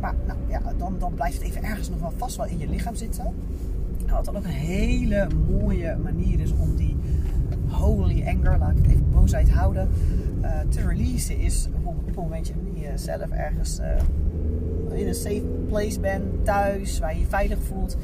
Maar 0.00 0.14
nou, 0.26 0.38
ja, 0.48 0.60
dan, 0.78 0.96
dan 0.98 1.14
blijft 1.14 1.36
het 1.36 1.46
even 1.46 1.62
ergens 1.62 1.88
nog 1.90 2.00
wel 2.00 2.12
vast 2.16 2.36
wel 2.36 2.46
in 2.46 2.58
je 2.58 2.68
lichaam 2.68 2.94
zitten. 2.94 3.34
Wat 4.10 4.24
dan 4.24 4.36
ook 4.36 4.44
een 4.44 4.50
hele 4.50 5.26
mooie 5.50 5.96
manier 6.02 6.40
is 6.40 6.52
om 6.52 6.76
die 6.76 6.96
holy 7.68 8.24
anger, 8.26 8.58
laat 8.58 8.70
ik 8.70 8.76
het 8.76 8.86
even 8.86 9.10
boosheid 9.10 9.50
houden, 9.50 9.88
uh, 10.42 10.60
te 10.68 10.80
releasen 10.88 11.38
is 11.38 11.68
bijvoorbeeld 11.70 11.98
op 11.98 12.06
het 12.06 12.16
momentje 12.16 12.52
dat 12.52 12.82
je 12.82 12.98
zelf 12.98 13.30
ergens 13.30 13.78
uh, 13.80 14.98
in 14.98 15.08
een 15.08 15.14
safe 15.14 15.44
place 15.68 16.00
bent, 16.00 16.44
thuis, 16.44 16.98
waar 16.98 17.14
je 17.14 17.20
je 17.20 17.26
veilig 17.26 17.58
voelt, 17.62 17.96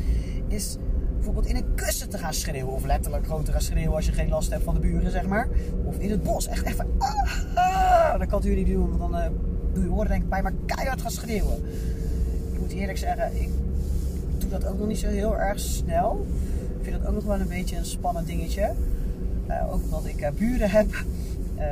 is 0.49 0.77
bijvoorbeeld 1.15 1.47
in 1.47 1.57
een 1.57 1.75
kussen 1.75 2.09
te 2.09 2.19
gaan 2.19 2.35
schreeuwen. 2.35 2.73
Of 2.73 2.85
letterlijk 2.85 3.27
gewoon 3.27 3.43
te 3.43 3.53
gaan 3.53 3.61
schreeuwen 3.61 3.95
als 3.95 4.07
je 4.07 4.13
geen 4.13 4.29
last 4.29 4.51
hebt 4.51 4.65
van 4.65 4.75
de 4.75 4.81
buren, 4.81 5.11
zeg 5.11 5.27
maar. 5.27 5.49
Of 5.85 5.99
in 5.99 6.11
het 6.11 6.23
bos. 6.23 6.47
Echt 6.47 6.67
even. 6.67 6.87
Ah, 6.99 7.15
ah. 7.55 8.19
Dat 8.19 8.29
kan 8.29 8.43
niet 8.45 8.67
doen, 8.67 8.99
want 8.99 9.13
dan 9.13 9.21
uh, 9.21 9.83
je 9.83 9.89
horen 9.89 10.09
denk 10.09 10.23
ik 10.23 10.29
bij, 10.29 10.43
maar 10.43 10.53
keihard 10.67 11.01
gaan 11.01 11.11
schreeuwen. 11.11 11.57
Ik 12.53 12.61
moet 12.61 12.73
eerlijk 12.73 12.99
zeggen, 12.99 13.41
ik 13.41 13.49
doe 14.39 14.51
dat 14.51 14.67
ook 14.67 14.79
nog 14.79 14.87
niet 14.87 14.99
zo 14.99 15.09
heel 15.09 15.39
erg 15.39 15.61
snel. 15.61 16.27
Ik 16.79 16.85
vind 16.85 16.99
dat 16.99 17.07
ook 17.09 17.15
nog 17.15 17.25
wel 17.25 17.41
een 17.41 17.49
beetje 17.49 17.77
een 17.77 17.85
spannend 17.85 18.27
dingetje. 18.27 18.73
Ook 19.71 19.83
omdat 19.83 20.07
ik 20.07 20.31
buren 20.39 20.71
heb. 20.71 20.87
Uh, 21.59 21.65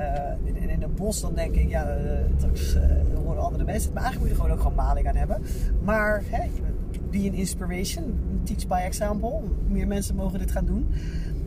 in, 0.45 0.71
in 0.71 0.83
het 0.83 0.95
bos, 0.95 1.21
dan 1.21 1.35
denk 1.35 1.55
ik, 1.55 1.69
ja, 1.69 1.97
dat 2.39 2.77
horen 3.25 3.43
andere 3.43 3.65
mensen. 3.65 3.93
Maar 3.93 4.03
eigenlijk 4.03 4.19
moet 4.19 4.29
je 4.29 4.31
er 4.31 4.35
gewoon 4.35 4.51
ook 4.51 4.61
gewoon 4.61 4.87
maling 4.87 5.09
aan 5.09 5.17
hebben. 5.17 5.43
Maar 5.83 6.23
hè, 6.27 6.51
be 7.11 7.29
an 7.31 7.35
inspiration, 7.35 8.19
teach 8.43 8.67
by 8.67 8.81
example. 8.85 9.41
Meer 9.67 9.87
mensen 9.87 10.15
mogen 10.15 10.39
dit 10.39 10.51
gaan 10.51 10.65
doen. 10.65 10.87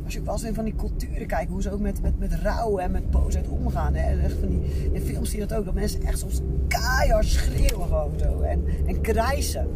Als 0.03 0.13
je 0.13 0.19
ook 0.19 0.25
wel 0.25 0.35
eens 0.35 0.43
in 0.43 0.53
van 0.53 0.63
die 0.63 0.75
culturen 0.75 1.27
kijkt, 1.27 1.51
hoe 1.51 1.61
ze 1.61 1.71
ook 1.71 1.79
met, 1.79 2.01
met, 2.01 2.19
met 2.19 2.33
rouw 2.33 2.77
en 2.77 2.91
met 2.91 3.11
boosheid 3.11 3.47
omgaan. 3.47 3.93
Hè. 3.93 4.21
Echt 4.21 4.33
van 4.39 4.49
die, 4.49 4.89
in 4.91 5.01
films 5.01 5.29
zie 5.29 5.39
je 5.39 5.47
dat 5.47 5.57
ook, 5.57 5.65
dat 5.65 5.73
mensen 5.73 6.01
echt 6.03 6.19
soms 6.19 6.41
keihard 6.67 7.25
schreeuwen 7.25 7.87
gewoon. 7.87 8.43
En, 8.43 8.65
en 8.85 9.01
krijsen. 9.01 9.67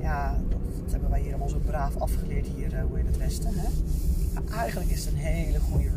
Ja, 0.00 0.38
dat, 0.48 0.90
hebben 0.90 1.10
wij 1.10 1.20
hier 1.20 1.30
allemaal 1.30 1.48
zo 1.48 1.60
braaf 1.66 1.96
afgeleerd 1.96 2.46
hier 2.56 2.72
uh, 2.72 2.98
in 2.98 3.06
het 3.06 3.16
Westen. 3.16 3.52
Hè 3.54 3.68
eigenlijk 4.52 4.90
is 4.90 5.04
het 5.04 5.14
een 5.14 5.20
hele 5.20 5.58
goede 5.58 5.88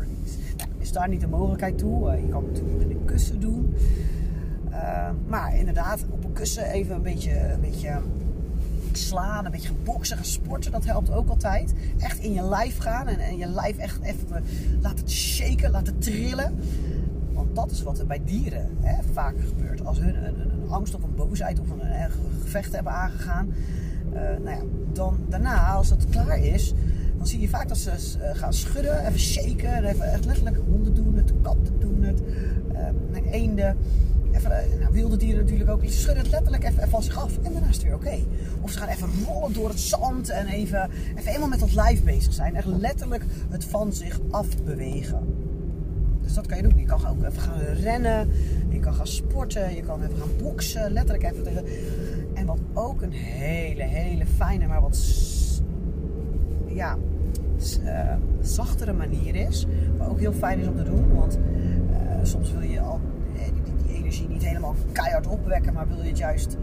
daar 0.92 1.08
niet 1.08 1.20
de 1.20 1.28
mogelijkheid 1.28 1.78
toe? 1.78 2.12
Uh, 2.12 2.22
je 2.22 2.28
kan 2.28 2.44
het 2.44 2.52
natuurlijk 2.52 2.78
met 2.78 2.96
een 2.96 3.04
kussen 3.04 3.40
doen. 3.40 3.74
Uh, 4.70 5.08
maar 5.26 5.58
inderdaad, 5.58 6.04
op 6.10 6.24
een 6.24 6.32
kussen 6.32 6.64
even 6.64 6.94
een 6.94 7.02
beetje, 7.02 7.52
een 7.52 7.60
beetje 7.60 8.00
slaan, 8.92 9.44
een 9.44 9.50
beetje 9.50 9.72
boksen, 9.84 10.16
gaan 10.16 10.24
sporten, 10.24 10.72
dat 10.72 10.84
helpt 10.84 11.10
ook 11.10 11.28
altijd. 11.28 11.74
Echt 11.98 12.18
in 12.18 12.32
je 12.32 12.42
lijf 12.42 12.78
gaan 12.78 13.06
en, 13.06 13.18
en 13.18 13.36
je 13.36 13.48
lijf 13.48 13.76
echt 13.76 14.00
even 14.02 14.44
laten 14.80 15.10
shaken, 15.10 15.70
laten 15.70 15.98
trillen. 15.98 16.54
Want 17.32 17.56
dat 17.56 17.70
is 17.70 17.82
wat 17.82 17.98
er 17.98 18.06
bij 18.06 18.20
dieren 18.24 18.68
hè, 18.80 19.02
vaker 19.12 19.42
gebeurt. 19.42 19.84
Als 19.84 19.98
hun 19.98 20.24
een, 20.24 20.68
angst 20.68 20.94
of 20.94 21.02
een 21.02 21.14
boosheid 21.14 21.60
of 21.60 21.70
een, 21.70 22.02
een 22.02 22.10
gevecht 22.42 22.72
hebben 22.72 22.92
aangegaan. 22.92 23.54
Nou 24.12 24.50
ja, 24.50 24.62
dan 24.92 25.18
daarna, 25.28 25.72
als 25.72 25.90
het 25.90 26.06
klaar 26.08 26.38
is, 26.38 26.74
zie 27.28 27.40
je 27.40 27.48
vaak 27.48 27.68
dat 27.68 27.78
ze 27.78 27.90
uh, 27.90 28.30
gaan 28.32 28.52
schudden, 28.52 29.06
even 29.06 29.18
shaken, 29.18 29.84
even 29.84 30.12
echt 30.12 30.24
letterlijk 30.24 30.56
honden 30.66 30.94
doen 30.94 31.14
het, 31.14 31.32
katten 31.42 31.80
doen 31.80 32.02
het, 32.02 32.20
uh, 32.72 33.32
eenden. 33.32 33.76
Even, 34.32 34.50
uh, 34.50 34.80
nou, 34.80 34.92
wilde 34.92 35.16
dieren 35.16 35.44
natuurlijk 35.44 35.70
ook. 35.70 35.80
Die 35.80 35.90
schudden 35.90 36.22
het 36.22 36.32
letterlijk 36.32 36.64
even, 36.64 36.88
van 36.88 37.02
zich 37.02 37.22
af 37.22 37.36
en 37.42 37.52
daarna 37.52 37.68
is 37.68 37.74
het 37.74 37.84
weer 37.84 37.94
oké. 37.94 38.18
Of 38.60 38.70
ze 38.70 38.78
gaan 38.78 38.88
even 38.88 39.08
rollen 39.26 39.52
door 39.52 39.68
het 39.68 39.80
zand 39.80 40.28
en 40.28 40.46
even, 40.46 40.90
even 41.16 41.28
helemaal 41.28 41.48
met 41.48 41.60
dat 41.60 41.74
lijf 41.74 42.02
bezig 42.02 42.32
zijn. 42.32 42.56
Echt 42.56 42.66
letterlijk 42.66 43.24
het 43.48 43.64
van 43.64 43.92
zich 43.92 44.20
af 44.30 44.46
bewegen. 44.64 45.20
Dus 46.22 46.34
dat 46.34 46.46
kan 46.46 46.56
je 46.56 46.62
doen. 46.62 46.78
Je 46.78 46.84
kan 46.84 47.06
ook 47.06 47.24
even 47.24 47.42
gaan 47.42 47.60
rennen, 47.60 48.30
je 48.68 48.80
kan 48.80 48.94
gaan 48.94 49.06
sporten, 49.06 49.74
je 49.74 49.82
kan 49.82 50.02
even 50.02 50.16
gaan 50.18 50.36
boksen, 50.42 50.92
letterlijk 50.92 51.32
even. 51.32 51.64
En 52.34 52.46
wat 52.46 52.58
ook 52.72 53.02
een 53.02 53.12
hele, 53.12 53.82
hele 53.82 54.26
fijne, 54.26 54.66
maar 54.66 54.80
wat 54.80 54.96
ja, 56.74 56.96
uh, 57.84 58.14
zachtere 58.40 58.92
manier 58.92 59.34
is. 59.34 59.66
Maar 59.98 60.08
ook 60.08 60.18
heel 60.18 60.32
fijn 60.32 60.58
is 60.58 60.68
om 60.68 60.76
te 60.76 60.82
doen. 60.82 61.14
Want 61.14 61.38
uh, 61.90 61.96
soms 62.22 62.52
wil 62.52 62.62
je 62.62 62.80
al 62.80 63.00
die, 63.34 63.62
die, 63.62 63.86
die, 63.86 63.96
energie 63.96 64.28
niet 64.28 64.44
helemaal 64.44 64.74
keihard 64.92 65.26
opwekken. 65.26 65.72
Maar 65.72 65.88
wil 65.88 66.02
je 66.02 66.08
het 66.08 66.18
juist 66.18 66.56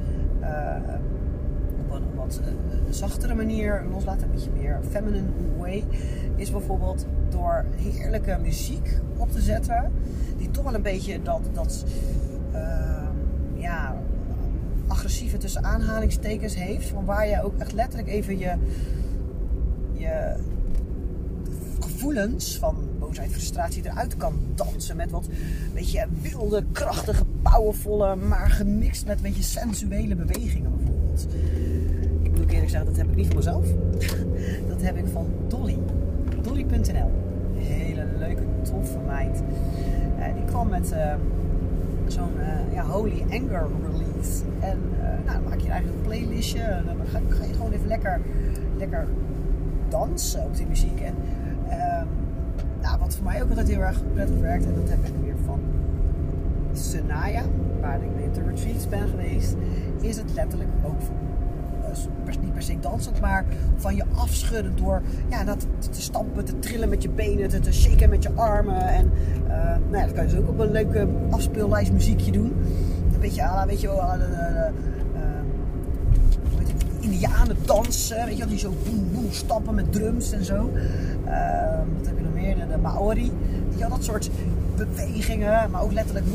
op 1.80 1.92
een 1.96 2.16
wat 2.16 2.42
zachtere 2.90 3.36
manier 3.36 3.84
loslaten. 3.92 4.24
Een 4.24 4.32
beetje 4.32 4.52
meer 4.58 4.80
feminine 4.90 5.28
way. 5.58 5.84
Is 6.36 6.52
bijvoorbeeld 6.52 7.06
door 7.30 7.66
heerlijke 7.76 8.38
muziek 8.42 9.00
op 9.18 9.32
te 9.32 9.42
zetten. 9.42 9.92
Die 10.38 10.52
toch 10.52 10.64
wel 10.64 10.74
een 10.74 10.82
beetje 10.82 11.22
dat... 11.22 11.42
dat 11.54 11.86
ja, 13.54 13.96
agressieve 14.88 15.38
tussen 15.38 15.64
aanhalingstekens 15.64 16.56
heeft. 16.56 16.88
Van 16.88 17.06
waar 17.06 17.28
je 17.28 17.44
ook 17.44 17.58
echt 17.58 17.74
letterlijk 17.74 18.10
even 18.10 18.38
je 18.38 18.54
je 20.00 20.36
gevoelens 21.80 22.58
van 22.58 22.76
boosheid, 23.00 23.32
frustratie 23.32 23.86
eruit 23.86 24.18
kan 24.18 24.34
dansen. 24.56 24.96
Met 24.96 25.12
wat 25.12 25.28
beetje 25.74 26.08
wilde, 26.22 26.64
krachtige, 26.72 27.24
powervolle, 27.42 28.16
maar 28.16 28.50
gemixt 28.50 29.06
met 29.06 29.16
een 29.16 29.22
beetje 29.22 29.44
sensuele 29.44 30.16
bewegingen 30.16 30.72
bijvoorbeeld. 30.78 31.28
Ik 32.22 32.38
moet 32.38 32.52
eerlijk 32.52 32.70
zeggen, 32.70 32.88
dat 32.88 32.98
heb 32.98 33.10
ik 33.10 33.16
niet 33.16 33.28
van 33.28 33.36
mezelf. 33.36 33.66
Dat 34.70 34.82
heb 34.82 34.98
ik 34.98 35.06
van 35.12 35.28
Dolly. 35.48 35.78
Dolly.nl. 36.42 37.12
Hele 37.54 38.06
leuke, 38.18 38.42
toffe 38.62 38.98
meid. 39.08 39.44
Uh, 40.20 40.34
die 40.36 40.46
kwam 40.46 40.70
met 40.70 40.92
uh, 40.92 41.14
zo'n 42.08 42.32
uh, 42.38 42.74
ja, 42.74 42.86
Holy 42.86 43.24
Anger 43.30 43.68
release. 43.92 44.44
En 44.60 44.78
nou, 45.26 45.40
dan 45.40 45.50
maak 45.50 45.60
je 45.60 45.70
eigenlijk 45.70 46.00
een 46.00 46.08
playlistje. 46.08 46.82
Dan 46.86 46.96
ga, 47.12 47.20
ga 47.30 47.44
je 47.44 47.54
gewoon 47.54 47.72
even 47.72 47.88
lekker, 47.88 48.22
lekker 48.78 49.08
dansen 49.90 50.44
op 50.44 50.56
die 50.56 50.68
muziek. 50.68 51.00
En 51.00 51.16
uh, 51.68 52.02
nou, 52.82 53.00
wat 53.00 53.16
voor 53.16 53.26
mij 53.26 53.44
ook 53.44 53.50
altijd 53.50 53.68
heel 53.68 53.82
erg 53.82 54.02
prettig 54.14 54.40
werkt, 54.40 54.66
en 54.66 54.76
dat 54.76 54.90
heb 54.90 55.06
ik 55.06 55.14
weer 55.24 55.36
van 55.46 55.60
Senaya, 56.74 57.44
waar 57.82 58.04
ik 58.04 58.16
mee 58.16 58.26
op 58.26 58.34
de 58.34 58.42
retreats 58.44 58.88
ben 58.88 59.08
geweest, 59.08 59.56
is 60.02 60.18
het 60.18 60.34
letterlijk 60.34 60.70
ook 60.84 61.00
uh, 62.28 62.42
niet 62.42 62.54
per 62.54 62.64
se 62.64 62.80
dansend, 62.80 63.20
maar 63.22 63.46
van 63.76 63.96
je 63.96 64.04
afschudden 64.16 64.76
door 64.76 65.02
ja, 65.30 65.44
dat 65.44 65.68
te 65.80 66.02
stampen, 66.02 66.46
te 66.46 66.60
trillen 66.60 66.90
met 66.90 67.02
je 67.02 67.10
benen, 67.10 67.62
te, 67.62 67.74
shaken 67.74 68.10
met 68.10 68.24
je 68.24 68.32
armen. 68.36 68.88
En 68.88 69.12
uh, 69.48 69.54
nou 69.90 69.98
ja, 69.98 70.06
dat 70.06 70.14
kan 70.14 70.24
je 70.24 70.30
dus 70.30 70.40
ook 70.40 70.50
op 70.50 70.60
een 70.60 70.72
leuke 70.72 71.08
afspeellijst 71.30 71.92
muziekje 71.92 72.32
doen. 72.32 72.54
Een 73.14 73.20
beetje 73.20 73.64
weet 73.68 73.82
je 73.82 73.88
wel, 73.88 74.02
indianen 77.20 77.58
dansen. 77.66 78.26
Weet 78.26 78.38
je 78.38 78.46
die 78.46 78.58
zo 78.58 78.74
boem 78.84 79.12
boem 79.14 79.32
stappen 79.32 79.76
met 79.76 79.94
drums 79.94 80.32
en 80.32 80.46
zo. 80.46 80.54
Uh, 80.56 81.32
wat 81.98 82.06
heb 82.08 82.18
je 82.18 82.24
nog 82.24 82.34
meer? 82.34 82.56
De, 82.56 82.78
Maori. 82.78 83.32
Die 83.74 83.82
had 83.82 83.92
dat 83.92 84.04
soort 84.04 84.30
bewegingen, 84.76 85.72
maar 85.72 85.82
ook 85.82 85.92
letterlijk 85.92 86.26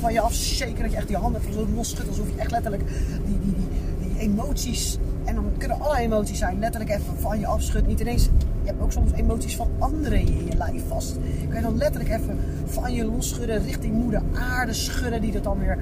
van 0.00 0.12
je 0.12 0.20
afshaken. 0.20 0.82
Dat 0.82 0.90
je 0.90 0.96
echt 0.96 1.08
die 1.08 1.16
handen 1.16 1.40
zo 1.52 1.66
los 1.74 1.90
schudt. 1.90 2.08
Alsof 2.08 2.26
je 2.34 2.40
echt 2.40 2.50
letterlijk 2.50 2.82
die, 3.24 3.38
die, 3.40 3.54
die, 3.54 4.08
die 4.08 4.18
emoties. 4.18 4.98
En 5.24 5.34
dan 5.34 5.52
kunnen 5.58 5.80
alle 5.80 5.98
emoties 5.98 6.38
zijn. 6.38 6.58
Letterlijk 6.58 6.90
even 6.90 7.18
van 7.18 7.38
je 7.40 7.46
afschudt. 7.46 7.86
Niet 7.86 8.00
ineens 8.00 8.28
je 8.62 8.72
hebt 8.72 8.82
ook 8.82 8.92
soms 8.92 9.12
emoties 9.12 9.56
van 9.56 9.68
anderen 9.78 10.18
in 10.18 10.46
je 10.46 10.56
lijf 10.56 10.82
vast. 10.88 11.18
Kan 11.48 11.56
je 11.56 11.62
dan 11.62 11.76
letterlijk 11.76 12.10
even 12.10 12.38
van 12.66 12.92
je 12.92 13.04
losschudden 13.04 13.62
richting 13.62 13.94
moeder 13.94 14.22
aarde 14.34 14.72
schudden, 14.72 15.20
die 15.20 15.32
dat 15.32 15.44
dan 15.44 15.58
weer 15.58 15.78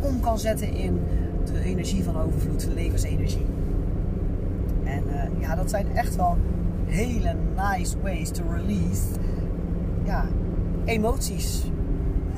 om 0.00 0.20
kan 0.20 0.38
zetten 0.38 0.74
in 0.74 1.00
de 1.46 1.60
energie 1.64 2.04
van 2.04 2.20
overvloed, 2.20 2.60
de 2.60 2.74
levensenergie. 2.74 3.46
En 4.84 5.02
uh, 5.06 5.40
ja, 5.40 5.54
dat 5.54 5.70
zijn 5.70 5.86
echt 5.96 6.16
wel 6.16 6.36
hele 6.86 7.34
nice 7.56 7.96
ways 8.02 8.30
to 8.30 8.42
release 8.50 9.02
ja, 10.04 10.24
emoties. 10.84 11.64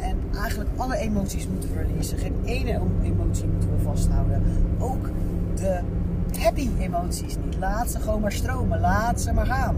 En 0.01 0.17
eigenlijk 0.39 0.71
alle 0.77 0.97
emoties 0.97 1.49
moeten 1.49 1.69
we. 1.69 1.85
Geen 2.17 2.35
ene 2.45 2.81
emotie 3.03 3.47
moeten 3.47 3.71
we 3.71 3.83
vasthouden. 3.83 4.43
Ook 4.79 5.11
de 5.55 5.81
happy 6.39 6.69
emoties 6.79 7.37
niet. 7.45 7.57
Laat 7.59 7.91
ze 7.91 8.01
gewoon 8.01 8.21
maar 8.21 8.33
stromen. 8.33 8.81
Laat 8.81 9.21
ze 9.21 9.33
maar 9.33 9.47
gaan. 9.47 9.77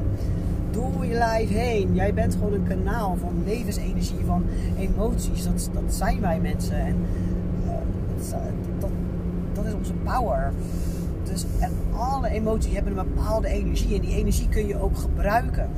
Door 0.71 1.07
je 1.07 1.15
lijf 1.15 1.49
heen. 1.49 1.95
Jij 1.95 2.15
bent 2.15 2.35
gewoon 2.35 2.53
een 2.53 2.67
kanaal 2.67 3.17
van 3.17 3.43
levensenergie, 3.45 4.25
van 4.27 4.45
emoties. 4.79 5.45
Dat, 5.45 5.71
dat 5.73 5.95
zijn 5.95 6.21
wij 6.21 6.41
mensen. 6.41 6.79
En 6.79 6.97
dat, 8.17 8.35
dat, 8.79 8.91
dat, 9.63 9.73
is 9.73 9.79
onze 9.79 9.93
power. 9.93 10.53
Dus, 11.25 11.45
en 11.59 11.73
alle 11.93 12.29
emoties 12.29 12.75
hebben 12.75 12.99
een 12.99 13.07
bepaalde 13.15 13.49
energie. 13.49 13.95
En 13.95 14.01
die 14.01 14.17
energie 14.17 14.49
kun 14.49 14.67
je 14.67 14.81
ook 14.81 14.99
gebruiken. 14.99 15.69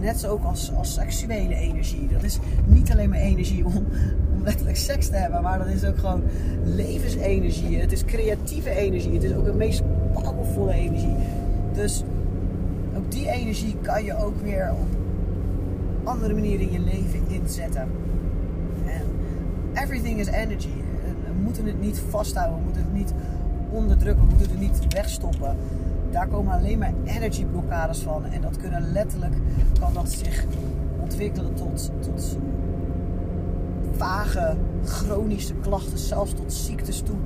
Net 0.00 0.20
zo 0.20 0.28
ook 0.28 0.44
als, 0.44 0.72
als 0.76 0.94
seksuele 0.94 1.54
energie. 1.54 2.08
Dat 2.12 2.22
is 2.22 2.38
niet 2.66 2.90
alleen 2.92 3.08
maar 3.08 3.18
energie 3.18 3.64
om, 3.64 3.76
om 4.34 4.42
letterlijk 4.44 4.76
seks 4.76 5.08
te 5.08 5.16
hebben. 5.16 5.42
Maar 5.42 5.58
dat 5.58 5.66
is 5.66 5.84
ook 5.84 5.98
gewoon 5.98 6.22
levensenergie. 6.64 7.80
Het 7.80 7.92
is 7.92 8.04
creatieve 8.04 8.70
energie. 8.70 9.12
Het 9.12 9.22
is 9.22 9.34
ook 9.34 9.44
de 9.44 9.52
meest 9.52 9.82
powervolle 10.12 10.72
energie. 10.72 11.16
Dus 11.72 12.04
ook 12.96 13.10
die 13.10 13.30
energie 13.30 13.76
kan 13.82 14.04
je 14.04 14.16
ook 14.16 14.42
weer 14.42 14.70
op 14.70 14.86
andere 16.04 16.34
manieren 16.34 16.66
in 16.66 16.72
je 16.72 16.80
leven 16.80 17.20
inzetten. 17.28 17.88
En 18.86 19.02
everything 19.74 20.18
is 20.18 20.26
energy. 20.26 20.77
Moeten 21.48 21.66
het 21.66 21.80
niet 21.80 22.02
vasthouden. 22.08 22.58
We 22.58 22.64
moeten 22.64 22.82
het 22.82 22.92
niet 22.92 23.12
onderdrukken. 23.70 24.24
We 24.24 24.30
moeten 24.30 24.50
het 24.50 24.60
niet 24.60 24.92
wegstoppen. 24.94 25.56
Daar 26.10 26.26
komen 26.26 26.52
alleen 26.52 26.78
maar 26.78 26.92
energy 27.04 27.44
blokkades 27.44 27.98
van. 27.98 28.24
En 28.24 28.40
dat 28.40 28.56
kunnen 28.56 28.92
letterlijk, 28.92 29.34
kan 29.80 29.92
dat 29.92 30.10
zich 30.10 30.44
ontwikkelen 31.00 31.54
tot, 31.54 31.90
tot 32.00 32.38
vage, 33.96 34.56
chronische 34.84 35.54
klachten. 35.54 35.98
Zelfs 35.98 36.34
tot 36.34 36.52
ziektes 36.52 37.00
toe. 37.00 37.16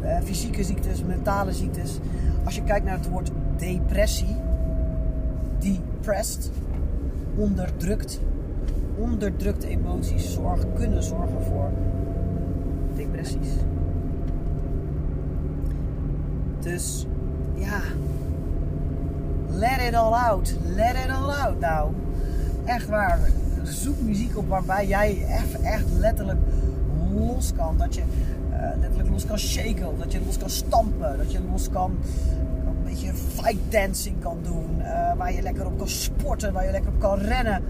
Eh, 0.00 0.18
fysieke 0.24 0.64
ziektes, 0.64 1.04
mentale 1.04 1.52
ziektes. 1.52 1.98
Als 2.44 2.54
je 2.54 2.62
kijkt 2.62 2.84
naar 2.84 2.98
het 2.98 3.08
woord 3.08 3.30
depressie, 3.56 4.36
depressed, 5.58 6.50
onderdrukt. 7.36 8.20
Onderdrukte 8.98 9.68
emoties 9.68 10.32
zorgen, 10.32 10.72
kunnen 10.72 11.02
zorgen 11.02 11.42
voor 11.42 11.70
Dus 16.60 17.06
ja, 17.54 17.80
let 19.50 19.80
it 19.88 19.94
all 19.94 20.12
out. 20.12 20.54
Let 20.64 20.94
it 20.94 21.10
all 21.10 21.30
out 21.30 21.60
nou. 21.60 21.90
Echt 22.64 22.88
waar. 22.88 23.18
Zoek 23.62 24.00
muziek 24.00 24.36
op 24.36 24.48
waarbij 24.48 24.86
jij 24.86 25.24
echt, 25.28 25.60
echt 25.60 25.84
letterlijk 25.98 26.38
los 27.14 27.52
kan. 27.52 27.76
Dat 27.78 27.94
je 27.94 28.02
uh, 28.50 28.58
letterlijk 28.80 29.10
los 29.10 29.26
kan 29.26 29.38
shaken. 29.38 29.98
Dat 29.98 30.12
je 30.12 30.20
los 30.26 30.38
kan 30.38 30.50
stampen. 30.50 31.16
Dat 31.16 31.32
je 31.32 31.38
los 31.50 31.70
kan, 31.70 31.90
een 32.66 32.84
beetje 32.84 33.14
fight 33.14 33.72
dancing 33.72 34.16
kan 34.20 34.38
doen. 34.42 34.78
Uh, 34.78 35.16
waar 35.16 35.32
je 35.32 35.42
lekker 35.42 35.66
op 35.66 35.78
kan 35.78 35.88
sporten. 35.88 36.52
Waar 36.52 36.64
je 36.64 36.70
lekker 36.70 36.90
op 36.90 37.00
kan 37.00 37.18
rennen. 37.18 37.62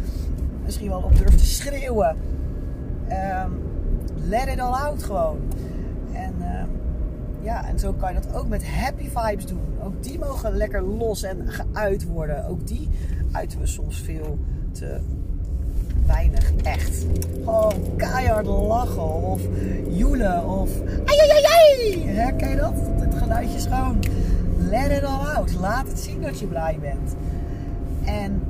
Misschien 0.65 0.89
wel 0.89 1.03
op 1.03 1.17
durft 1.17 1.39
te 1.39 1.45
schreeuwen. 1.45 2.17
Um, 3.09 3.72
let 4.29 4.49
it 4.49 4.61
all 4.61 4.73
out 4.73 5.03
gewoon. 5.03 5.39
En 6.13 6.35
uh, 6.41 6.63
ja, 7.41 7.69
en 7.69 7.79
zo 7.79 7.93
kan 7.93 8.15
je 8.15 8.21
dat 8.21 8.35
ook 8.35 8.49
met 8.49 8.67
happy 8.69 9.09
vibes 9.15 9.47
doen. 9.47 9.61
Ook 9.83 10.03
die 10.03 10.19
mogen 10.19 10.57
lekker 10.57 10.83
los 10.83 11.23
en 11.23 11.49
geuit 11.49 12.07
worden. 12.07 12.47
Ook 12.47 12.67
die 12.67 12.89
uiten 13.33 13.59
we 13.59 13.67
soms 13.67 14.01
veel 14.01 14.39
te 14.73 15.01
weinig 16.07 16.53
echt. 16.63 17.07
Gewoon 17.45 17.97
keihard 17.97 18.47
lachen 18.47 19.23
of 19.23 19.41
joelen 19.89 20.47
of 20.47 20.71
ai 21.05 21.19
ai 21.19 21.45
ai 21.45 22.07
Herken 22.07 22.49
je 22.49 22.57
dat? 22.57 22.75
Het 23.01 23.15
geluidje 23.15 23.57
is 23.57 23.67
gewoon 23.67 23.99
let 24.71 24.91
it 24.91 25.05
all 25.05 25.35
out. 25.35 25.55
Laat 25.61 25.89
het 25.89 25.99
zien 25.99 26.23
dat 26.23 26.39
je 26.39 26.47
blij 26.47 26.79
bent. 26.81 27.15
En 28.05 28.43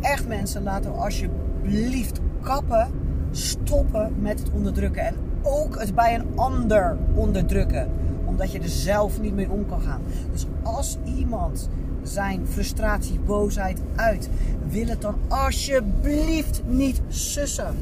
echt 0.00 0.28
mensen, 0.28 0.62
laten 0.62 0.92
we 0.92 0.98
alsjeblieft 0.98 2.20
kappen, 2.40 2.88
stoppen 3.30 4.14
met 4.20 4.38
het 4.38 4.50
onderdrukken. 4.50 5.06
En 5.06 5.14
ook 5.42 5.80
het 5.80 5.94
bij 5.94 6.14
een 6.14 6.26
ander 6.34 6.96
onderdrukken. 7.14 7.88
Omdat 8.24 8.52
je 8.52 8.58
er 8.58 8.68
zelf 8.68 9.20
niet 9.20 9.34
mee 9.34 9.50
om 9.50 9.66
kan 9.66 9.80
gaan. 9.80 10.00
Dus 10.32 10.46
als 10.62 10.98
iemand 11.04 11.68
zijn 12.02 12.46
frustratie, 12.46 13.20
boosheid 13.26 13.80
uit. 13.94 14.28
Wil 14.68 14.98
dan 14.98 15.14
alsjeblieft 15.28 16.62
niet 16.66 17.00
sussen. 17.08 17.74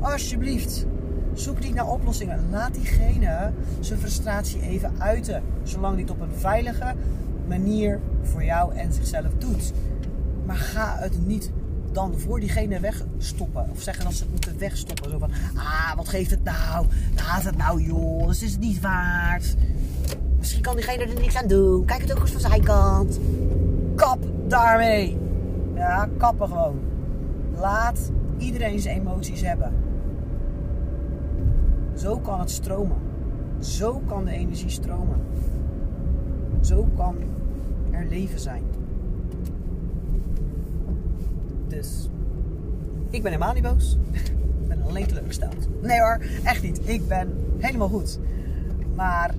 Alsjeblieft. 0.00 0.86
Zoek 1.32 1.60
niet 1.60 1.74
naar 1.74 1.88
oplossingen. 1.88 2.44
Laat 2.50 2.74
diegene 2.74 3.50
zijn 3.80 3.98
frustratie 3.98 4.60
even 4.60 4.92
uiten. 4.98 5.42
Zolang 5.62 5.98
het 5.98 6.10
op 6.10 6.20
een 6.20 6.34
veilige 6.36 6.94
manier 7.48 8.00
voor 8.22 8.44
jou 8.44 8.74
en 8.74 8.92
zichzelf 8.92 9.32
doet. 9.38 9.72
Maar 10.46 10.56
ga 10.56 10.96
het 10.98 11.26
niet 11.26 11.50
dan 11.96 12.18
voor 12.18 12.40
diegene 12.40 12.80
wegstoppen. 12.80 13.68
Of 13.70 13.80
zeggen 13.82 14.04
dat 14.04 14.14
ze 14.14 14.22
het 14.22 14.32
moeten 14.32 14.58
wegstoppen. 14.58 15.10
Zo 15.10 15.18
van, 15.18 15.30
ah, 15.56 15.96
wat 15.96 16.08
geeft 16.08 16.30
het 16.30 16.44
nou? 16.44 16.86
Laat 17.16 17.44
het 17.44 17.56
nou 17.56 17.82
joh, 17.82 18.30
is 18.30 18.40
het 18.40 18.60
niet 18.60 18.80
waard. 18.80 19.56
Misschien 20.38 20.62
kan 20.62 20.74
diegene 20.74 21.04
er 21.04 21.20
niks 21.20 21.36
aan 21.36 21.46
doen. 21.46 21.84
Kijk 21.84 22.00
het 22.00 22.12
ook 22.12 22.20
eens 22.20 22.30
van 22.30 22.40
zijn 22.40 22.64
kant. 22.64 23.18
Kap 23.94 24.18
daarmee. 24.46 25.18
Ja, 25.74 26.08
kappen 26.16 26.48
gewoon. 26.48 26.80
Laat 27.54 28.10
iedereen 28.38 28.80
zijn 28.80 28.98
emoties 28.98 29.40
hebben. 29.40 29.72
Zo 31.94 32.18
kan 32.18 32.40
het 32.40 32.50
stromen. 32.50 32.96
Zo 33.58 34.02
kan 34.06 34.24
de 34.24 34.30
energie 34.30 34.70
stromen. 34.70 35.20
Zo 36.60 36.88
kan 36.96 37.16
er 37.90 38.06
leven 38.08 38.40
zijn. 38.40 38.62
Dus 41.76 42.08
ik 43.10 43.22
ben 43.22 43.32
helemaal 43.32 43.54
niet 43.54 43.62
boos. 43.62 43.96
Ik 44.60 44.68
ben 44.68 44.82
alleen 44.82 45.06
teleurgesteld. 45.06 45.82
Nee 45.82 46.00
hoor, 46.00 46.20
echt 46.44 46.62
niet. 46.62 46.80
Ik 46.88 47.08
ben 47.08 47.32
helemaal 47.58 47.88
goed. 47.88 48.18
Maar 48.94 49.34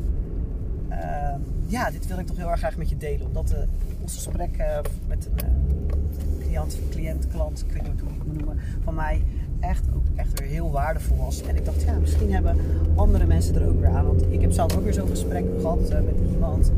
uh, 0.90 1.36
ja, 1.66 1.92
dit 1.92 2.08
wil 2.08 2.20
ik 2.20 2.28
toch 2.28 2.38
heel 2.38 2.50
erg 2.50 2.60
graag 2.60 2.78
met 2.78 2.90
je 2.90 2.98
delen. 2.98 3.28
Omdat 3.28 3.52
uh, 3.52 3.58
ons 4.02 4.14
gesprek 4.14 4.58
uh, 4.58 4.80
met 5.08 5.30
een 5.36 6.40
cliënt, 6.40 6.78
cliënt, 6.90 7.28
klant, 7.28 7.66
ik 7.68 7.74
weet 7.74 7.84
niet 7.84 8.02
hoe 8.02 8.10
ik 8.10 8.18
het 8.18 8.28
moet 8.28 8.38
noemen, 8.38 8.60
van 8.84 8.96
mij 8.96 9.22
echt, 9.60 9.84
ook 9.96 10.06
echt 10.16 10.40
weer 10.40 10.50
heel 10.50 10.72
waardevol 10.72 11.18
was. 11.18 11.42
En 11.42 11.56
ik 11.56 11.66
dacht, 11.66 11.82
ja, 11.82 11.94
misschien 11.94 12.34
hebben 12.34 12.58
andere 12.96 13.26
mensen 13.26 13.56
er 13.56 13.68
ook 13.68 13.80
weer 13.80 13.90
aan. 13.90 14.06
Want 14.06 14.22
ik 14.30 14.42
heb 14.42 14.52
zelf 14.52 14.78
ook 14.78 14.84
weer 14.84 14.94
zo'n 14.94 15.08
gesprek 15.08 15.46
gehad 15.60 15.90
met 15.90 16.32
iemand. 16.32 16.72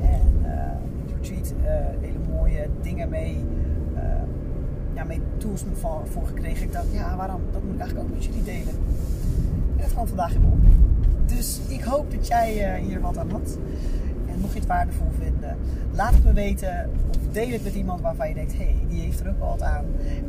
En 0.00 0.20
retreat 1.20 1.52
hele 2.00 2.18
mooie 2.30 2.68
dingen 2.82 3.08
mee 3.08 3.44
mee 5.06 5.20
tools 5.38 5.64
voor, 5.72 6.02
voor 6.12 6.26
gekregen. 6.26 6.66
Ik 6.66 6.72
dacht, 6.72 6.86
ja, 6.92 7.16
waarom? 7.16 7.40
Dat 7.52 7.62
moet 7.62 7.74
ik 7.74 7.80
eigenlijk 7.80 8.08
ook 8.08 8.14
met 8.14 8.24
jullie 8.24 8.42
delen. 8.42 8.74
En 9.76 9.82
dat 9.82 9.92
kwam 9.92 10.06
vandaag 10.06 10.34
in 10.34 10.40
me 10.40 10.46
op. 10.46 10.58
Dus 11.26 11.60
ik 11.68 11.82
hoop 11.82 12.10
dat 12.10 12.26
jij 12.26 12.78
uh, 12.80 12.86
hier 12.86 13.00
wat 13.00 13.18
aan 13.18 13.30
had. 13.30 13.58
En 14.26 14.40
nog 14.40 14.54
iets 14.54 14.66
waardevol 14.66 15.10
vinden. 15.18 15.56
Laat 15.92 16.14
het 16.14 16.24
me 16.24 16.32
weten. 16.32 16.90
Of 17.08 17.32
deel 17.32 17.50
het 17.50 17.64
met 17.64 17.74
iemand 17.74 18.00
waarvan 18.00 18.28
je 18.28 18.34
denkt, 18.34 18.52
hé, 18.52 18.64
hey, 18.64 18.76
die 18.88 19.00
heeft 19.00 19.20
er 19.20 19.28
ook 19.28 19.38
wel 19.38 19.48
wat 19.48 19.62
aan. 19.62 19.84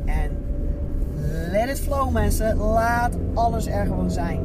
En 0.05 0.31
let 1.51 1.69
it 1.69 1.79
flow 1.79 2.11
mensen. 2.11 2.57
Laat 2.57 3.17
alles 3.33 3.67
er 3.67 3.85
gewoon 3.85 4.11
zijn. 4.11 4.39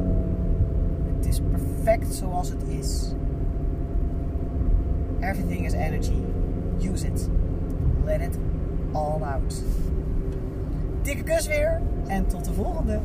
Het 1.17 1.25
is 1.25 1.41
perfect 1.51 2.13
zoals 2.13 2.49
het 2.49 2.63
is. 2.67 3.13
Everything 5.19 5.65
is 5.65 5.73
energy. 5.73 6.21
Use 6.79 7.07
it. 7.07 7.29
Let 8.03 8.21
it 8.21 8.37
all 8.91 9.21
out. 9.21 9.63
Dikke 11.05 11.23
kus 11.23 11.47
weer 11.47 11.81
en 12.07 12.27
tot 12.27 12.45
de 12.45 12.53
volgende. 12.53 13.01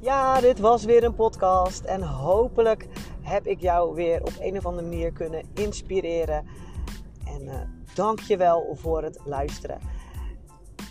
Ja, 0.00 0.40
dit 0.40 0.58
was 0.58 0.84
weer 0.84 1.04
een 1.04 1.14
podcast 1.14 1.84
en 1.84 2.02
hopelijk 2.02 2.88
heb 3.22 3.46
ik 3.46 3.60
jou 3.60 3.94
weer 3.94 4.22
op 4.22 4.32
een 4.40 4.56
of 4.56 4.66
andere 4.66 4.88
manier 4.88 5.12
kunnen 5.12 5.42
inspireren. 5.54 6.46
En 7.26 7.42
uh, 7.42 7.54
dank 7.94 8.20
je 8.20 8.36
wel 8.36 8.76
voor 8.80 9.02
het 9.02 9.20
luisteren. 9.24 9.78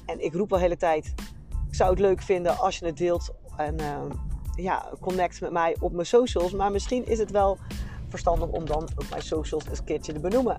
En 0.06 0.24
ik 0.24 0.34
roep 0.34 0.54
al 0.54 0.60
hele 0.60 0.78
tijd, 0.78 1.14
ik 1.68 1.76
zou 1.76 1.90
het 1.90 2.00
leuk 2.00 2.22
vinden 2.22 2.58
als 2.58 2.80
je 2.80 2.86
het 2.86 2.98
deelt. 2.98 3.34
En 3.58 3.82
uh, 3.82 4.02
ja, 4.56 4.92
connect 5.00 5.42
met 5.42 5.52
mij 5.52 5.76
op 5.80 5.92
mijn 5.92 6.06
socials. 6.06 6.52
Maar 6.52 6.72
misschien 6.72 7.06
is 7.06 7.20
het 7.20 7.32
wel 7.32 7.58
om 8.24 8.66
dan 8.66 8.84
op 8.96 9.10
mijn 9.10 9.22
socials 9.22 9.66
een 9.66 9.84
keertje 9.84 10.14
te 10.14 10.20
benoemen. 10.20 10.58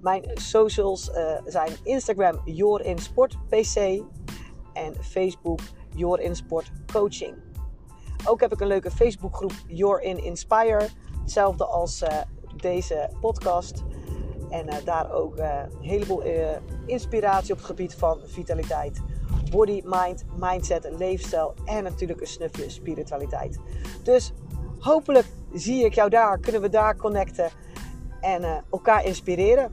Mijn 0.00 0.30
socials 0.34 1.08
uh, 1.08 1.40
zijn 1.44 1.72
Instagram 1.82 2.40
YourInSportPC 2.44 4.02
en 4.72 4.94
Facebook 5.00 5.60
YourInSportCoaching. 5.94 7.34
Ook 8.24 8.40
heb 8.40 8.52
ik 8.52 8.60
een 8.60 8.66
leuke 8.66 8.90
Facebookgroep 8.90 9.52
Your 9.66 10.02
in 10.02 10.24
Inspire. 10.24 10.88
Hetzelfde 11.20 11.64
als 11.64 12.02
uh, 12.02 12.08
deze 12.56 13.10
podcast. 13.20 13.82
En 14.50 14.66
uh, 14.66 14.74
daar 14.84 15.12
ook 15.12 15.38
een 15.38 15.68
heleboel 15.80 16.22
inspiratie 16.86 17.52
op 17.52 17.58
het 17.58 17.66
gebied 17.66 17.94
van 17.94 18.18
vitaliteit. 18.24 19.00
Body, 19.50 19.82
mind, 19.84 20.24
mindset, 20.36 20.88
leefstijl 20.98 21.54
en 21.64 21.82
natuurlijk 21.82 22.20
een 22.20 22.26
snufje 22.26 22.70
spiritualiteit. 22.70 23.58
Dus 24.02 24.32
hopelijk 24.80 25.26
zie 25.52 25.84
ik 25.84 25.94
jou 25.94 26.10
daar, 26.10 26.38
kunnen 26.38 26.60
we 26.60 26.68
daar 26.68 26.96
connecten 26.96 27.50
en 28.20 28.64
elkaar 28.70 29.04
inspireren. 29.04 29.70